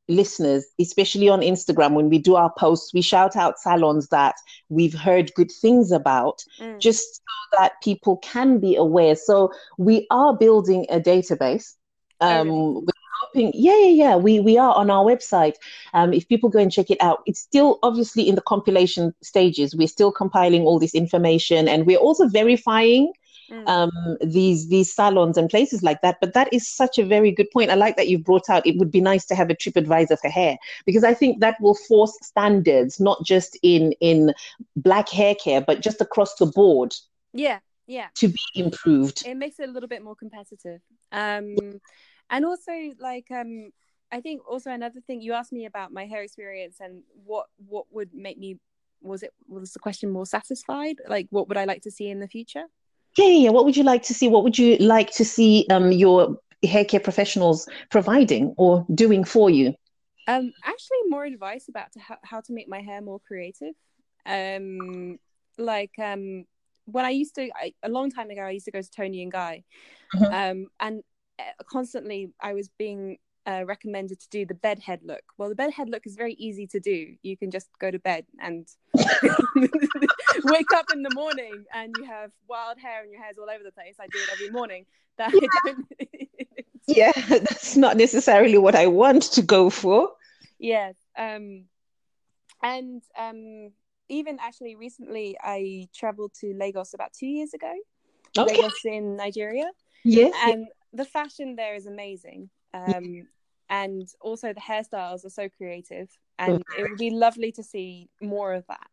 listeners, 0.08 0.64
especially 0.80 1.28
on 1.28 1.40
Instagram. 1.40 1.94
When 1.94 2.08
we 2.08 2.18
do 2.18 2.34
our 2.36 2.52
posts, 2.58 2.92
we 2.94 3.02
shout 3.02 3.36
out 3.36 3.58
salons 3.58 4.08
that 4.08 4.36
we've 4.68 4.94
heard 4.94 5.32
good 5.34 5.50
things 5.50 5.92
about, 5.92 6.42
Mm. 6.60 6.80
just 6.80 7.16
so 7.16 7.58
that 7.58 7.72
people 7.82 8.16
can 8.18 8.58
be 8.58 8.74
aware. 8.76 9.14
So 9.14 9.52
we 9.76 10.06
are 10.10 10.36
building 10.36 10.86
a 10.90 10.98
database. 11.00 11.74
Um, 12.20 12.48
really? 12.48 12.60
we're 12.74 12.92
hoping, 13.22 13.52
yeah, 13.54 13.78
yeah, 13.78 14.04
yeah. 14.04 14.16
We 14.16 14.40
we 14.40 14.58
are 14.58 14.74
on 14.74 14.90
our 14.90 15.04
website. 15.04 15.54
Um, 15.94 16.12
if 16.12 16.26
people 16.28 16.48
go 16.48 16.58
and 16.58 16.72
check 16.72 16.90
it 16.90 16.98
out, 17.00 17.20
it's 17.26 17.40
still 17.40 17.78
obviously 17.82 18.28
in 18.28 18.34
the 18.34 18.40
compilation 18.42 19.14
stages. 19.22 19.76
We're 19.76 19.88
still 19.88 20.10
compiling 20.10 20.62
all 20.62 20.78
this 20.78 20.94
information, 20.94 21.68
and 21.68 21.86
we're 21.86 21.98
also 21.98 22.26
verifying 22.28 23.12
Mm. 23.50 23.66
um, 23.66 24.16
these 24.20 24.68
these 24.68 24.94
salons 24.94 25.38
and 25.38 25.48
places 25.48 25.82
like 25.82 26.02
that. 26.02 26.18
But 26.20 26.34
that 26.34 26.52
is 26.52 26.68
such 26.68 26.98
a 26.98 27.04
very 27.04 27.32
good 27.32 27.50
point. 27.50 27.70
I 27.70 27.74
like 27.76 27.96
that 27.96 28.08
you've 28.08 28.24
brought 28.24 28.50
out. 28.50 28.66
It 28.66 28.76
would 28.76 28.90
be 28.90 29.00
nice 29.00 29.24
to 29.26 29.34
have 29.34 29.48
a 29.48 29.54
trip 29.54 29.76
advisor 29.76 30.16
for 30.18 30.28
hair 30.28 30.58
because 30.84 31.02
I 31.02 31.14
think 31.14 31.40
that 31.40 31.58
will 31.60 31.74
force 31.74 32.14
standards, 32.22 33.00
not 33.00 33.24
just 33.24 33.58
in 33.62 33.92
in 34.00 34.34
black 34.76 35.08
hair 35.08 35.34
care, 35.34 35.62
but 35.62 35.80
just 35.80 36.00
across 36.00 36.34
the 36.34 36.46
board 36.46 36.94
yeah. 37.32 37.58
Yeah. 37.86 38.08
to 38.16 38.28
be 38.28 38.38
improved. 38.54 39.26
it 39.26 39.36
makes 39.36 39.58
it 39.58 39.68
a 39.68 39.72
little 39.72 39.88
bit 39.88 40.02
more 40.02 40.14
competitive 40.14 40.80
um 41.12 41.56
and 42.28 42.44
also 42.44 42.72
like 42.98 43.30
um 43.30 43.70
i 44.12 44.20
think 44.20 44.42
also 44.46 44.70
another 44.70 45.00
thing 45.00 45.22
you 45.22 45.32
asked 45.32 45.52
me 45.52 45.64
about 45.64 45.90
my 45.90 46.04
hair 46.04 46.22
experience 46.22 46.76
and 46.80 47.02
what 47.24 47.46
what 47.66 47.86
would 47.90 48.12
make 48.12 48.38
me 48.38 48.58
was 49.00 49.22
it 49.22 49.32
was 49.48 49.72
the 49.72 49.78
question 49.78 50.10
more 50.10 50.26
satisfied 50.26 50.96
like 51.08 51.28
what 51.30 51.48
would 51.48 51.56
i 51.56 51.64
like 51.64 51.82
to 51.82 51.90
see 51.90 52.10
in 52.10 52.20
the 52.20 52.28
future 52.28 52.64
Yeah, 53.18 53.26
yeah, 53.26 53.38
yeah. 53.44 53.50
What 53.50 53.64
would 53.64 53.76
you 53.76 53.82
like 53.84 54.02
to 54.04 54.14
see? 54.14 54.28
What 54.28 54.44
would 54.44 54.58
you 54.58 54.76
like 54.78 55.10
to 55.12 55.24
see 55.24 55.66
um, 55.70 55.92
your 55.92 56.38
hair 56.64 56.84
care 56.84 57.00
professionals 57.00 57.68
providing 57.90 58.54
or 58.56 58.86
doing 58.94 59.24
for 59.24 59.50
you? 59.50 59.74
um 60.26 60.52
actually 60.64 60.98
more 61.08 61.24
advice 61.24 61.68
about 61.68 61.92
to 61.92 62.00
how, 62.00 62.16
how 62.24 62.40
to 62.40 62.52
make 62.52 62.68
my 62.68 62.80
hair 62.80 63.00
more 63.00 63.20
creative 63.26 63.74
um 64.26 65.18
like 65.58 65.92
um 66.02 66.44
when 66.86 67.04
i 67.04 67.10
used 67.10 67.34
to 67.34 67.48
I, 67.54 67.72
a 67.82 67.88
long 67.88 68.10
time 68.10 68.30
ago 68.30 68.42
i 68.42 68.50
used 68.50 68.66
to 68.66 68.70
go 68.72 68.82
to 68.82 68.90
Toni 68.90 69.22
and 69.22 69.32
Guy 69.32 69.64
Mhm. 70.14 70.32
um 70.32 70.66
and 70.80 71.02
uh, 71.38 71.42
constantly 71.70 72.32
i 72.40 72.54
was 72.54 72.68
being 72.78 73.18
uh, 73.46 73.64
recommended 73.66 74.20
to 74.20 74.28
do 74.30 74.44
the 74.44 74.54
bed 74.54 74.78
head 74.78 75.00
look. 75.04 75.22
Well 75.38 75.48
the 75.48 75.54
bed 75.54 75.72
head 75.72 75.88
look 75.88 76.06
is 76.06 76.16
very 76.16 76.34
easy 76.34 76.66
to 76.68 76.80
do. 76.80 77.14
You 77.22 77.36
can 77.36 77.50
just 77.50 77.68
go 77.78 77.90
to 77.90 77.98
bed 77.98 78.26
and 78.40 78.66
wake 80.44 80.72
up 80.74 80.86
in 80.92 81.02
the 81.02 81.14
morning 81.14 81.64
and 81.74 81.94
you 81.98 82.04
have 82.06 82.30
wild 82.48 82.78
hair 82.78 83.02
and 83.02 83.10
your 83.12 83.22
hair's 83.22 83.38
all 83.38 83.48
over 83.50 83.62
the 83.64 83.72
place. 83.72 83.96
I 84.00 84.06
do 84.06 84.18
it 84.18 84.28
every 84.32 84.50
morning. 84.50 84.86
That 85.18 85.32
don't 85.64 85.86
Yeah, 86.86 87.10
that's 87.28 87.76
not 87.76 87.96
necessarily 87.96 88.56
what 88.56 88.74
I 88.76 88.86
want 88.86 89.22
to 89.32 89.42
go 89.42 89.68
for. 89.68 90.10
yeah 90.60 90.92
um 91.16 91.64
and 92.62 93.02
um 93.18 93.72
even 94.08 94.38
actually 94.40 94.74
recently 94.76 95.36
i 95.42 95.86
traveled 95.94 96.32
to 96.40 96.54
lagos 96.54 96.94
about 96.94 97.12
two 97.12 97.26
years 97.26 97.52
ago. 97.54 97.72
Okay. 98.38 98.54
lagos 98.54 98.84
in 98.84 99.16
nigeria. 99.16 99.68
Yes. 100.04 100.32
and 100.44 100.66
the 100.92 101.04
fashion 101.04 101.56
there 101.56 101.74
is 101.74 101.86
amazing 101.86 102.48
um 102.74 103.26
and 103.70 104.08
also 104.20 104.52
the 104.52 104.60
hairstyles 104.60 105.24
are 105.24 105.30
so 105.30 105.48
creative 105.48 106.08
and 106.38 106.64
it 106.76 106.88
would 106.88 106.98
be 106.98 107.10
lovely 107.10 107.52
to 107.52 107.62
see 107.62 108.08
more 108.20 108.54
of 108.54 108.66
that. 108.68 108.86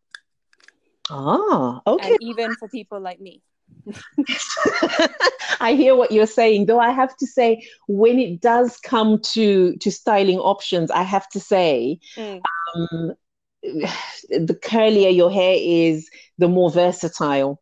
Ah, 1.10 1.82
okay. 1.88 2.16
and 2.16 2.22
even 2.22 2.56
for 2.56 2.68
people 2.68 3.00
like 3.00 3.20
me. 3.20 3.42
I 5.60 5.74
hear 5.74 5.96
what 5.96 6.12
you're 6.12 6.28
saying, 6.28 6.66
though 6.66 6.80
I 6.80 6.92
have 6.92 7.16
to 7.18 7.28
say, 7.28 7.68
when 7.88 8.20
it 8.20 8.42
does 8.42 8.78
come 8.78 9.20
to 9.34 9.76
to 9.78 9.92
styling 9.92 10.40
options, 10.40 10.92
I 10.92 11.04
have 11.04 11.28
to 11.30 11.40
say, 11.40 12.00
Mm. 12.18 12.46
um, 12.76 13.14
the 13.64 14.60
curlier 14.64 15.16
your 15.16 15.32
hair 15.32 15.56
is, 15.60 16.10
the 16.38 16.48
more 16.48 16.72
versatile. 16.72 17.62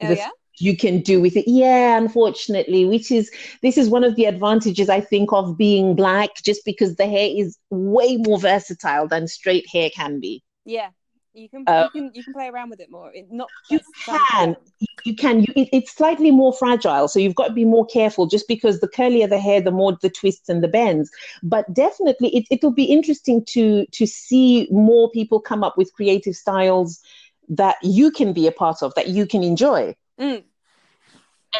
Oh 0.00 0.08
The- 0.08 0.16
yeah 0.16 0.30
you 0.60 0.76
can 0.76 1.00
do 1.00 1.20
with 1.20 1.36
it. 1.36 1.44
Yeah, 1.48 1.96
unfortunately, 1.98 2.84
which 2.84 3.10
is 3.10 3.30
this 3.62 3.76
is 3.78 3.88
one 3.88 4.04
of 4.04 4.16
the 4.16 4.26
advantages 4.26 4.88
I 4.88 5.00
think 5.00 5.32
of 5.32 5.56
being 5.56 5.94
black, 5.96 6.30
just 6.44 6.64
because 6.64 6.96
the 6.96 7.06
hair 7.06 7.28
is 7.34 7.58
way 7.70 8.16
more 8.16 8.38
versatile 8.38 9.08
than 9.08 9.28
straight 9.28 9.66
hair 9.72 9.90
can 9.90 10.20
be. 10.20 10.42
yeah 10.64 10.90
you 11.32 11.48
can 11.48 11.66
Um, 11.66 11.84
you 11.84 11.90
can 11.90 12.10
you 12.14 12.24
can 12.24 12.32
play 12.32 12.48
around 12.48 12.70
with 12.70 12.80
it 12.80 12.90
more 12.90 13.10
it, 13.12 13.26
not 13.30 13.50
You 13.68 13.80
can. 14.16 14.56
you 15.04 15.14
can 15.16 15.40
you, 15.40 15.46
it, 15.56 15.68
it's 15.72 15.92
slightly 15.92 16.30
more 16.30 16.52
fragile 16.52 17.08
so 17.08 17.18
you've 17.18 17.34
got 17.34 17.48
to 17.48 17.52
be 17.54 17.64
more 17.64 17.86
careful 17.86 18.26
just 18.26 18.46
because 18.48 18.80
the 18.80 18.88
curlier 18.88 19.28
the 19.28 19.38
hair 19.38 19.60
the 19.60 19.70
more 19.70 19.96
the 20.02 20.10
twists 20.10 20.48
and 20.48 20.62
the 20.62 20.68
bends 20.68 21.10
but 21.42 21.72
definitely 21.72 22.28
it, 22.36 22.44
it'll 22.50 22.72
be 22.72 22.84
interesting 22.84 23.44
to 23.44 23.86
to 23.92 24.06
see 24.06 24.68
more 24.70 25.10
people 25.10 25.40
come 25.40 25.62
up 25.64 25.76
with 25.78 25.92
creative 25.94 26.34
styles 26.34 27.00
that 27.48 27.76
you 27.82 28.10
can 28.10 28.32
be 28.32 28.46
a 28.46 28.52
part 28.52 28.82
of 28.82 28.94
that 28.94 29.08
you 29.08 29.26
can 29.26 29.42
enjoy 29.42 29.94
Mm. 30.18 30.49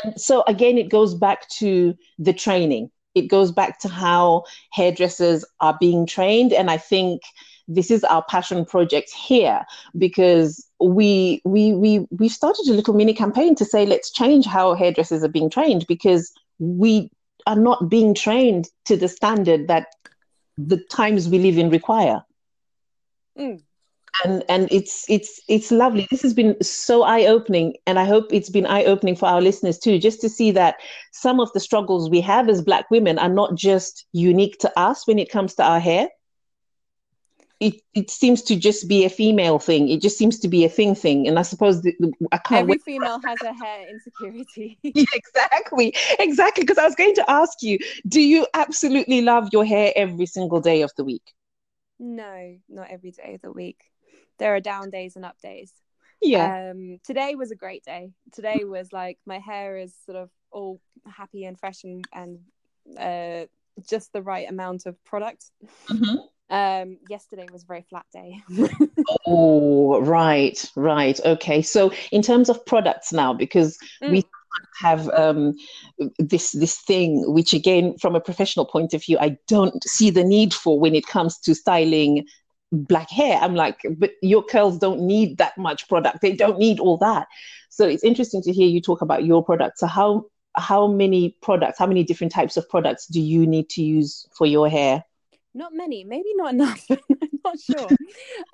And 0.03 0.21
so 0.21 0.45
again 0.47 0.79
it 0.79 0.89
goes 0.89 1.15
back 1.15 1.49
to 1.49 1.97
the 2.19 2.33
training. 2.33 2.91
It 3.15 3.29
goes 3.29 3.51
back 3.51 3.81
to 3.81 3.89
how 3.89 4.45
hairdressers 4.71 5.45
are 5.61 5.77
being 5.81 6.07
trained. 6.07 6.53
And 6.53 6.71
i 6.71 6.77
think 6.77 7.23
this 7.71 7.91
is 7.91 8.03
our 8.05 8.25
passion 8.25 8.65
project 8.65 9.11
here 9.13 9.65
because 9.97 10.67
we 10.81 11.41
we 11.45 11.73
we 11.73 12.07
we 12.11 12.29
started 12.29 12.67
a 12.69 12.73
little 12.73 12.95
mini 12.95 13.15
campaign 13.15 13.55
to 13.55 13.65
say 13.65 13.87
let's 13.87 14.11
change 14.11 14.45
how 14.45 14.75
hairdressers 14.75 15.23
are 15.23 15.29
being 15.29 15.49
trained 15.49 15.87
because 15.87 16.33
we 16.59 17.11
are 17.47 17.57
not 17.57 17.89
being 17.89 18.13
trained 18.13 18.69
to 18.85 18.97
the 18.97 19.09
standard 19.09 19.69
that 19.69 19.87
the 20.59 20.79
times 20.91 21.29
we 21.29 21.39
live 21.39 21.59
in 21.59 21.71
require. 21.71 22.23
Mm. 23.39 23.63
And 24.25 24.45
and 24.49 24.69
it's 24.71 25.05
it's 25.09 25.41
it's 25.49 25.71
lovely. 25.71 26.07
This 26.11 26.23
has 26.23 26.35
been 26.35 26.57
so 26.63 27.03
eye-opening 27.03 27.75
and 27.87 27.99
i 27.99 28.05
hope 28.05 28.27
it's 28.33 28.51
been 28.51 28.67
eye-opening 28.67 29.17
for 29.17 29.27
our 29.27 29.41
listeners 29.41 29.79
too 29.79 29.99
just 29.99 30.21
to 30.21 30.29
see 30.29 30.51
that 30.53 30.77
some 31.13 31.41
of 31.41 31.53
the 31.53 31.61
struggles 31.61 32.11
we 32.11 32.21
have 32.21 32.49
as 32.49 32.63
black 32.63 32.91
women 32.91 33.19
are 33.19 33.29
not 33.29 33.55
just 33.55 34.07
unique 34.13 34.59
to 34.59 34.71
us 34.79 35.07
when 35.07 35.19
it 35.19 35.31
comes 35.31 35.55
to 35.55 35.63
our 35.65 35.81
hair. 35.81 36.09
It, 37.61 37.75
it 37.95 38.11
seems 38.11 38.41
to 38.45 38.57
just 38.57 38.89
be 38.89 39.05
a 39.05 39.11
female 39.11 39.59
thing. 39.59 39.91
It 39.91 40.01
just 40.01 40.17
seems 40.17 40.39
to 40.41 40.49
be 40.49 40.65
a 40.65 40.69
thing 40.69 40.95
thing. 40.95 41.29
And 41.29 41.39
i 41.39 41.43
suppose 41.43 41.83
the, 41.83 41.95
the- 42.01 42.13
i 42.33 42.39
can't 42.39 42.63
every 42.63 42.79
female 42.79 43.21
has 43.25 43.43
a 43.43 43.53
hair 43.53 43.87
insecurity. 43.89 44.79
Exactly. 45.15 45.95
Exactly. 46.19 46.65
Because 46.65 46.79
i 46.79 46.85
was 46.85 46.95
going 46.95 47.15
to 47.15 47.31
ask 47.31 47.63
you 47.63 47.79
do 48.09 48.21
you 48.21 48.47
absolutely 48.55 49.21
love 49.21 49.49
your 49.53 49.65
hair 49.65 49.93
every 49.95 50.27
single 50.27 50.61
day 50.61 50.83
of 50.83 50.91
the 50.97 51.05
week? 51.05 51.35
No 51.99 52.57
not 52.69 52.91
every 52.91 53.11
day 53.11 53.35
of 53.35 53.43
the 53.43 53.53
week 53.53 53.90
there 54.41 54.55
are 54.57 54.61
down 54.61 54.91
days 54.91 55.15
and 55.15 55.25
up 55.25 55.37
days 55.41 55.73
yeah 56.21 56.57
um 56.57 56.99
today 57.05 57.37
was 57.37 57.53
a 57.53 57.57
great 57.57 57.85
day 57.85 58.11
today 58.33 58.65
was 58.65 58.93
like 58.93 59.19
my 59.25 59.39
hair 59.39 59.77
is 59.79 59.95
sort 60.05 60.17
of 60.19 60.29
all 60.51 60.81
happy 61.07 61.45
and 61.45 61.59
fresh 61.61 61.85
and, 61.85 62.05
and 62.13 62.39
uh 62.99 63.47
just 63.89 64.13
the 64.13 64.23
right 64.23 64.49
amount 64.51 64.87
of 64.87 65.03
product 65.05 65.45
Mhm. 65.89 66.19
um 66.51 66.99
yesterday 67.09 67.47
was 67.53 67.63
a 67.63 67.67
very 67.67 67.85
flat 67.89 68.07
day 68.13 68.43
Oh, 69.27 70.01
right, 70.03 70.71
right. 70.77 71.19
Okay. 71.25 71.63
So 71.63 71.93
in 72.13 72.23
terms 72.23 72.49
of 72.49 72.65
products 72.67 73.13
now, 73.13 73.33
because 73.33 73.77
we 74.09 74.23
have 74.81 75.09
um, 75.11 75.55
this 76.19 76.53
this 76.53 76.79
thing, 76.81 77.25
which 77.33 77.53
again, 77.53 77.97
from 77.99 78.15
a 78.15 78.21
professional 78.21 78.67
point 78.67 78.95
of 78.95 79.03
view, 79.05 79.19
I 79.19 79.37
don't 79.49 79.83
see 79.85 80.11
the 80.11 80.25
need 80.25 80.55
for 80.55 80.79
when 80.79 80.95
it 80.95 81.07
comes 81.07 81.39
to 81.41 81.55
styling 81.55 82.27
black 82.73 83.11
hair. 83.11 83.39
I'm 83.41 83.55
like, 83.55 83.81
but 83.99 84.13
your 84.23 84.43
curls 84.43 84.79
don't 84.79 85.01
need 85.01 85.39
that 85.39 85.57
much 85.59 85.89
product. 85.89 86.21
They 86.21 86.33
don't 86.33 86.59
need 86.59 86.81
all 86.81 86.97
that. 86.99 87.27
So 87.69 87.87
it's 87.87 88.05
interesting 88.05 88.43
to 88.43 88.53
hear 88.53 88.69
you 88.69 88.81
talk 88.81 89.01
about 89.03 89.25
your 89.25 89.45
products. 89.45 89.81
So 89.81 89.87
how 89.87 90.27
how 90.57 90.89
many 90.89 91.37
products, 91.43 91.79
how 91.79 91.87
many 91.87 92.03
different 92.03 92.33
types 92.33 92.57
of 92.57 92.69
products 92.69 93.07
do 93.07 93.21
you 93.21 93.47
need 93.47 93.69
to 93.71 93.83
use 93.83 94.27
for 94.37 94.47
your 94.47 94.69
hair? 94.69 95.05
not 95.53 95.75
many 95.75 96.05
maybe 96.05 96.33
not 96.37 96.55
enough 96.55 96.87
i'm 96.91 97.41
not 97.45 97.59
sure 97.59 97.89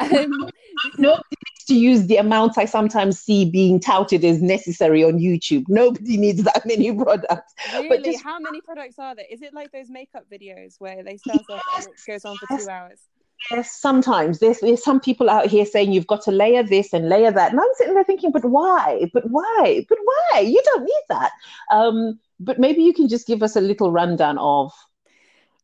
um 0.00 0.48
Nobody 0.98 1.22
needs 1.30 1.64
to 1.66 1.74
use 1.74 2.06
the 2.06 2.16
amounts 2.16 2.56
I 2.56 2.64
sometimes 2.64 3.20
see 3.20 3.50
being 3.50 3.80
touted 3.80 4.24
as 4.24 4.40
necessary 4.40 5.04
on 5.04 5.18
YouTube. 5.18 5.64
Nobody 5.68 6.16
needs 6.16 6.42
that 6.44 6.64
many 6.64 6.94
products. 7.02 7.52
really 7.74 8.02
just- 8.02 8.24
how 8.24 8.38
many 8.38 8.60
products 8.62 8.98
are 8.98 9.14
there 9.14 9.26
is 9.30 9.42
it 9.42 9.52
like 9.52 9.72
those 9.72 9.90
makeup 9.90 10.24
videos 10.32 10.76
where 10.78 11.02
they 11.02 11.16
start 11.16 11.42
off 11.50 11.62
and 11.76 11.86
it 11.88 12.00
goes 12.06 12.24
on 12.24 12.36
for 12.38 12.58
two 12.58 12.68
hours 12.68 13.00
Yes, 13.50 13.80
sometimes 13.80 14.38
there's, 14.38 14.60
there's 14.60 14.82
some 14.82 15.00
people 15.00 15.30
out 15.30 15.46
here 15.46 15.64
saying 15.66 15.92
you've 15.92 16.06
got 16.06 16.22
to 16.22 16.30
layer 16.30 16.62
this 16.62 16.92
and 16.92 17.08
layer 17.08 17.30
that, 17.30 17.52
and 17.52 17.60
I'm 17.60 17.66
sitting 17.74 17.94
there 17.94 18.04
thinking, 18.04 18.32
but 18.32 18.44
why? 18.44 19.10
But 19.12 19.30
why? 19.30 19.86
But 19.88 19.98
why? 20.04 20.40
You 20.40 20.60
don't 20.64 20.84
need 20.84 21.02
that. 21.08 21.30
Um, 21.70 22.18
but 22.40 22.58
maybe 22.58 22.82
you 22.82 22.92
can 22.92 23.08
just 23.08 23.26
give 23.26 23.42
us 23.42 23.56
a 23.56 23.60
little 23.60 23.92
rundown 23.92 24.38
of. 24.38 24.72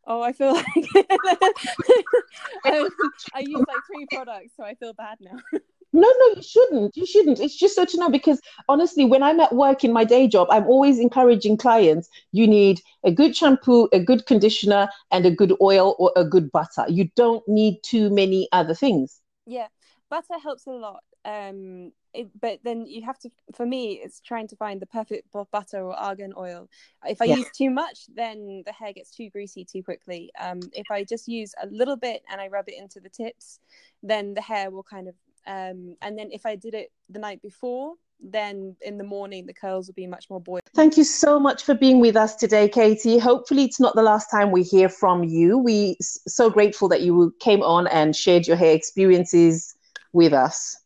Oh, 0.07 0.23
I 0.23 0.33
feel 0.33 0.55
like 0.55 0.67
I, 2.65 2.89
I 3.35 3.41
use 3.41 3.65
like 3.67 3.85
three 3.87 4.07
products, 4.11 4.53
so 4.57 4.65
I 4.65 4.75
feel 4.75 4.93
bad 4.95 5.19
now. 5.21 5.39
No, 5.95 6.03
no, 6.03 6.35
you 6.37 6.43
shouldn't. 6.43 6.97
You 6.97 7.07
shouldn't. 7.07 7.41
It's 7.41 7.57
just 7.57 7.75
so 7.75 7.85
to 7.85 7.97
know 7.99 8.09
because 8.11 8.41
honestly, 8.69 9.05
when 9.05 9.23
I'm 9.23 9.41
at 9.41 9.55
work 9.55 9.85
in 9.85 9.93
my 9.93 10.05
day 10.05 10.27
job, 10.29 10.49
I'm 10.51 10.67
always 10.67 10.99
encouraging 10.99 11.57
clients 11.59 12.09
you 12.33 12.47
need 12.47 12.81
a 13.05 13.13
good 13.13 13.37
shampoo, 13.37 13.89
a 13.93 14.01
good 14.01 14.27
conditioner, 14.27 14.89
and 15.11 15.27
a 15.27 15.31
good 15.31 15.55
oil 15.61 15.95
or 15.99 16.13
a 16.17 16.25
good 16.25 16.51
butter. 16.53 16.85
You 16.89 17.11
don't 17.17 17.47
need 17.49 17.83
too 17.83 18.11
many 18.11 18.49
other 18.53 18.75
things. 18.75 19.21
Yeah, 19.47 19.69
butter 20.09 20.39
helps 20.43 20.67
a 20.67 20.71
lot. 20.71 21.03
Um, 21.25 21.93
it, 22.15 22.29
but 22.41 22.61
then 22.65 22.87
you 22.87 23.03
have 23.07 23.19
to. 23.21 23.31
For 23.55 23.65
me, 23.65 23.95
it's 24.03 24.21
trying 24.21 24.49
to 24.49 24.57
find 24.57 24.81
the 24.81 24.87
perfect 24.87 25.31
bu- 25.33 25.47
butter 25.51 25.79
or 25.83 25.95
argan 25.95 26.33
oil. 26.37 26.69
If 27.07 27.23
I 27.23 27.25
Yeah. 27.25 27.37
use 27.37 27.51
too 27.51 27.71
much, 27.71 28.07
then 28.15 28.63
the 28.67 28.73
hair 28.73 28.93
gets 28.93 29.11
too 29.11 29.31
greasy 29.31 29.65
too 29.65 29.83
quickly. 29.83 30.31
Um, 30.39 30.61
if 30.75 30.91
I 30.91 31.05
just 31.05 31.29
use 31.29 31.55
a 31.63 31.67
little 31.69 31.97
bit 31.97 32.23
and 32.31 32.41
I 32.41 32.49
rub 32.49 32.69
it 32.69 32.75
into 32.79 33.01
the 33.01 33.09
tips, 33.09 33.61
then 34.03 34.35
the 34.35 34.43
hair 34.43 34.71
will 34.71 34.83
kind 34.85 35.09
of. 35.09 35.15
Um, 35.47 35.97
and 36.03 36.19
then 36.19 36.31
if 36.33 36.47
I 36.47 36.57
did 36.57 36.75
it 36.75 36.93
the 37.09 37.19
night 37.19 37.43
before, 37.43 37.95
then 38.21 38.77
in 38.81 38.99
the 38.99 39.05
morning 39.05 39.47
the 39.47 39.55
curls 39.55 39.89
will 39.89 39.95
be 39.95 40.07
much 40.07 40.31
more 40.31 40.41
buoyant. 40.41 40.63
Thank 40.75 40.97
you 40.97 41.05
so 41.05 41.39
much 41.41 41.65
for 41.65 41.75
being 41.75 42.01
with 42.01 42.17
us 42.17 42.37
today, 42.37 42.69
Katie. 42.69 43.19
Hopefully, 43.19 43.65
it's 43.65 43.81
not 43.81 43.95
the 43.95 44.03
last 44.03 44.31
time 44.31 44.51
we 44.51 44.63
hear 44.63 44.89
from 44.89 45.25
you. 45.25 45.59
We 45.59 45.97
so 46.01 46.49
grateful 46.49 46.89
that 46.89 47.03
you 47.03 47.35
came 47.41 47.63
on 47.63 47.87
and 47.89 48.15
shared 48.15 48.47
your 48.47 48.57
hair 48.57 48.75
experiences 48.75 49.75
with 50.13 50.33
us. 50.33 50.77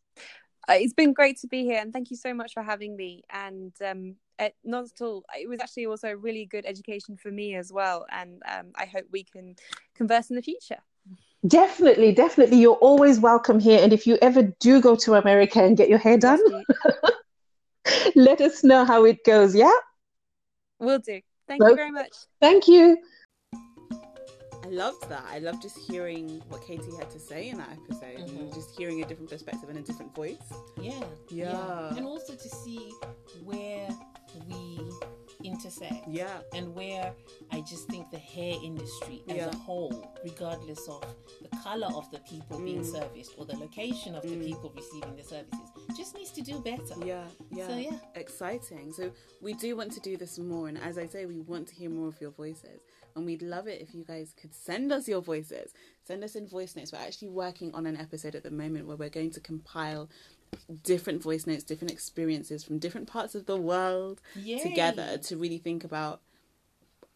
Uh, 0.69 0.73
it's 0.73 0.93
been 0.93 1.13
great 1.13 1.37
to 1.39 1.47
be 1.47 1.63
here 1.63 1.79
and 1.79 1.93
thank 1.93 2.11
you 2.11 2.17
so 2.17 2.33
much 2.33 2.53
for 2.53 2.61
having 2.61 2.97
me 2.97 3.23
and 3.29 3.71
um 3.85 4.15
it, 4.37 4.53
not 4.65 4.83
at 4.83 5.01
all 5.01 5.23
it 5.39 5.47
was 5.47 5.61
actually 5.61 5.85
also 5.85 6.09
a 6.09 6.17
really 6.17 6.45
good 6.45 6.65
education 6.65 7.15
for 7.15 7.31
me 7.31 7.55
as 7.55 7.71
well 7.71 8.05
and 8.11 8.41
um, 8.45 8.71
i 8.75 8.85
hope 8.85 9.05
we 9.09 9.23
can 9.23 9.55
converse 9.95 10.29
in 10.29 10.35
the 10.35 10.41
future 10.41 10.79
Definitely, 11.47 12.11
definitely. 12.13 12.57
You're 12.59 12.75
always 12.75 13.19
welcome 13.19 13.59
here. 13.59 13.79
And 13.83 13.93
if 13.93 14.05
you 14.07 14.17
ever 14.21 14.43
do 14.59 14.81
go 14.81 14.95
to 14.97 15.15
America 15.15 15.63
and 15.63 15.77
get 15.77 15.87
your 15.89 15.99
hair 15.99 16.17
done, 16.17 16.39
let 18.15 18.41
us 18.41 18.63
know 18.63 18.85
how 18.85 19.05
it 19.05 19.23
goes. 19.23 19.55
Yeah. 19.55 19.71
will 20.79 20.99
do 20.99 21.19
thank 21.47 21.61
Well- 21.61 21.71
you 21.71 21.75
very 21.75 21.91
much 21.91 22.13
Thank 22.41 22.67
you. 22.67 22.97
I 23.53 24.69
loved 24.69 25.07
that. 25.09 25.23
I 25.29 25.39
loved 25.39 25.61
just 25.61 25.77
hearing 25.89 26.41
what 26.49 26.61
Katie 26.67 26.91
had 26.99 27.09
to 27.11 27.19
say 27.19 27.47
in 27.49 27.57
that 27.57 27.69
episode 27.71 28.19
and 28.19 28.29
Mhm. 28.29 28.53
just 28.53 28.77
hearing 28.77 29.01
a 29.01 29.07
different 29.07 29.29
perspective 29.29 29.69
and 29.69 29.77
a 29.79 29.81
different 29.81 30.13
voice. 30.13 30.35
Yeah. 30.81 31.01
Yeah. 31.29 31.95
And 31.95 32.05
also 32.05 32.33
to 32.35 32.49
see 32.49 32.91
where 33.45 33.87
we 34.49 34.77
intersect. 35.47 36.07
Yeah. 36.07 36.41
And 36.53 36.75
where 36.75 37.13
I 37.51 37.61
just 37.61 37.87
think 37.87 38.09
the 38.11 38.17
hair 38.19 38.55
industry 38.63 39.23
as 39.29 39.37
Yeah. 39.37 39.49
a 39.49 39.55
whole, 39.55 40.13
regardless 40.23 40.87
of 40.87 41.03
the 41.41 41.49
color 41.63 41.87
of 41.87 42.09
the 42.11 42.19
people 42.19 42.59
being 42.59 42.81
Mm. 42.81 42.91
serviced 42.91 43.31
or 43.37 43.45
the 43.45 43.55
location 43.57 44.15
of 44.15 44.23
the 44.23 44.35
Mm. 44.35 44.45
people 44.45 44.69
receiving 44.75 45.15
the 45.15 45.23
services, 45.23 45.69
just 45.97 46.15
needs 46.15 46.31
to 46.31 46.41
do 46.41 46.59
better. 46.59 46.95
Yeah, 47.05 47.27
yeah. 47.51 47.67
So, 47.67 47.75
yeah. 47.77 47.99
Exciting. 48.15 48.93
So 48.93 49.11
we 49.41 49.53
do 49.53 49.75
want 49.75 49.91
to 49.93 49.99
do 50.01 50.17
this 50.17 50.37
more 50.37 50.67
and 50.67 50.77
as 50.77 50.97
I 50.97 51.07
say 51.07 51.25
we 51.25 51.39
want 51.39 51.67
to 51.69 51.75
hear 51.75 51.89
more 51.89 52.07
of 52.07 52.19
your 52.21 52.31
voices. 52.31 52.81
And 53.15 53.25
we'd 53.25 53.41
love 53.41 53.67
it 53.67 53.81
if 53.81 53.95
you 53.95 54.03
guys 54.03 54.31
could 54.39 54.53
send 54.53 54.91
us 54.91 55.07
your 55.07 55.21
voices. 55.21 55.73
Send 56.03 56.23
us 56.23 56.35
in 56.35 56.47
voice 56.47 56.75
notes. 56.75 56.91
We're 56.93 56.99
actually 56.99 57.29
working 57.29 57.73
on 57.73 57.87
an 57.87 57.97
episode 57.97 58.35
at 58.35 58.43
the 58.43 58.51
moment 58.51 58.85
where 58.85 58.95
we're 58.95 59.09
going 59.09 59.31
to 59.31 59.39
compile 59.39 60.07
different 60.83 61.21
voice 61.21 61.45
notes, 61.47 61.63
different 61.63 61.91
experiences 61.91 62.63
from 62.63 62.77
different 62.79 63.07
parts 63.07 63.35
of 63.35 63.45
the 63.45 63.57
world 63.57 64.21
Yay. 64.35 64.59
together 64.61 65.17
to 65.19 65.37
really 65.37 65.57
think 65.57 65.83
about 65.83 66.21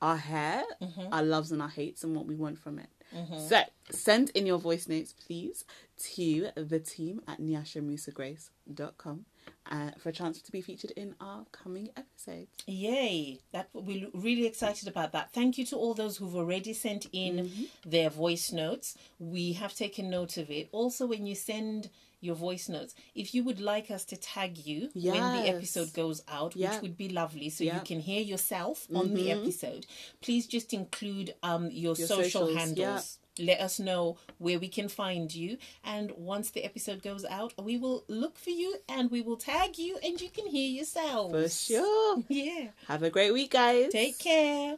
our 0.02 0.18
hair, 0.18 0.64
Mhm. 0.82 1.10
our 1.12 1.24
loves 1.24 1.52
and 1.52 1.62
our 1.62 1.70
hates, 1.70 2.04
and 2.04 2.16
what 2.16 2.26
we 2.26 2.36
want 2.36 2.58
from 2.58 2.80
it. 2.80 2.90
Mhm. 3.14 3.48
So 3.50 3.62
send 3.92 4.30
in 4.32 4.46
your 4.48 4.58
voice 4.58 4.88
notes, 4.88 5.14
please, 5.14 5.64
to 6.16 6.50
the 6.56 6.80
team 6.80 7.22
at 7.28 7.40
nyashamusagrace.com 7.40 9.26
uh, 9.70 9.92
for 9.98 10.10
a 10.10 10.12
chance 10.14 10.42
to 10.42 10.52
be 10.52 10.62
featured 10.62 10.92
in 10.92 11.16
our 11.20 11.46
coming 11.52 11.90
episodes. 11.96 12.50
Yay! 12.68 13.40
That 13.52 13.70
we're 13.74 14.10
really 14.14 14.46
excited 14.46 14.88
about 14.88 15.12
that. 15.14 15.32
Thank 15.34 15.58
you 15.58 15.66
to 15.68 15.76
all 15.78 15.94
those 15.94 16.18
who've 16.18 16.36
already 16.36 16.74
sent 16.74 17.08
in 17.12 17.38
Mm-hmm. 17.48 17.90
their 17.90 18.10
voice 18.10 18.52
notes. 18.52 18.96
We 19.20 19.54
have 19.54 19.76
taken 19.76 20.10
note 20.10 20.38
of 20.38 20.50
it. 20.50 20.70
Also, 20.72 21.06
when 21.06 21.26
you 21.28 21.36
send 21.36 21.90
your 22.22 22.36
voice 22.36 22.70
notes, 22.70 22.94
if 23.16 23.34
you 23.36 23.44
would 23.44 23.60
like 23.60 23.92
us 23.92 24.06
to 24.06 24.16
tag 24.16 24.58
you 24.58 24.90
when 24.94 25.14
the 25.44 25.50
episode 25.50 25.92
goes 25.94 26.22
out, 26.28 26.56
Yeah. 26.56 26.74
which 26.74 26.82
would 26.84 26.98
be 26.98 27.10
lovely, 27.10 27.50
so 27.50 27.64
Yeah. 27.64 27.76
you 27.76 27.82
can 27.82 28.00
hear 28.00 28.22
yourself 28.22 28.88
on 28.94 29.14
the 29.14 29.28
Mhm. 29.28 29.42
episode, 29.42 29.86
please 30.22 30.48
just 30.48 30.74
include 30.74 31.34
um 31.44 31.70
your, 31.72 31.96
Your 31.96 32.08
social 32.08 32.24
socials, 32.48 32.56
handles. 32.56 33.18
Let 33.40 33.62
us 33.62 33.80
know 33.80 34.18
where 34.40 34.60
we 34.60 34.68
can 34.68 34.90
find 34.90 35.34
you, 35.34 35.58
and 35.84 36.12
once 36.12 36.52
the 36.52 36.64
episode 36.66 37.02
goes 37.02 37.24
out, 37.26 37.54
we 37.64 37.78
will 37.78 38.04
look 38.08 38.38
for 38.38 38.50
you 38.52 38.76
and 38.90 39.10
we 39.10 39.22
will 39.22 39.38
tag 39.38 39.78
you, 39.78 39.98
and 40.04 40.20
you 40.22 40.30
can 40.30 40.48
hear 40.48 40.70
yourself. 40.70 41.32
For 41.32 41.50
sure. 41.50 42.24
Yeah. 42.30 42.68
Have 42.88 43.04
a 43.04 43.10
great 43.10 43.32
week, 43.32 43.52
guys. 43.52 43.92
Take 43.92 44.20
care. 44.20 44.78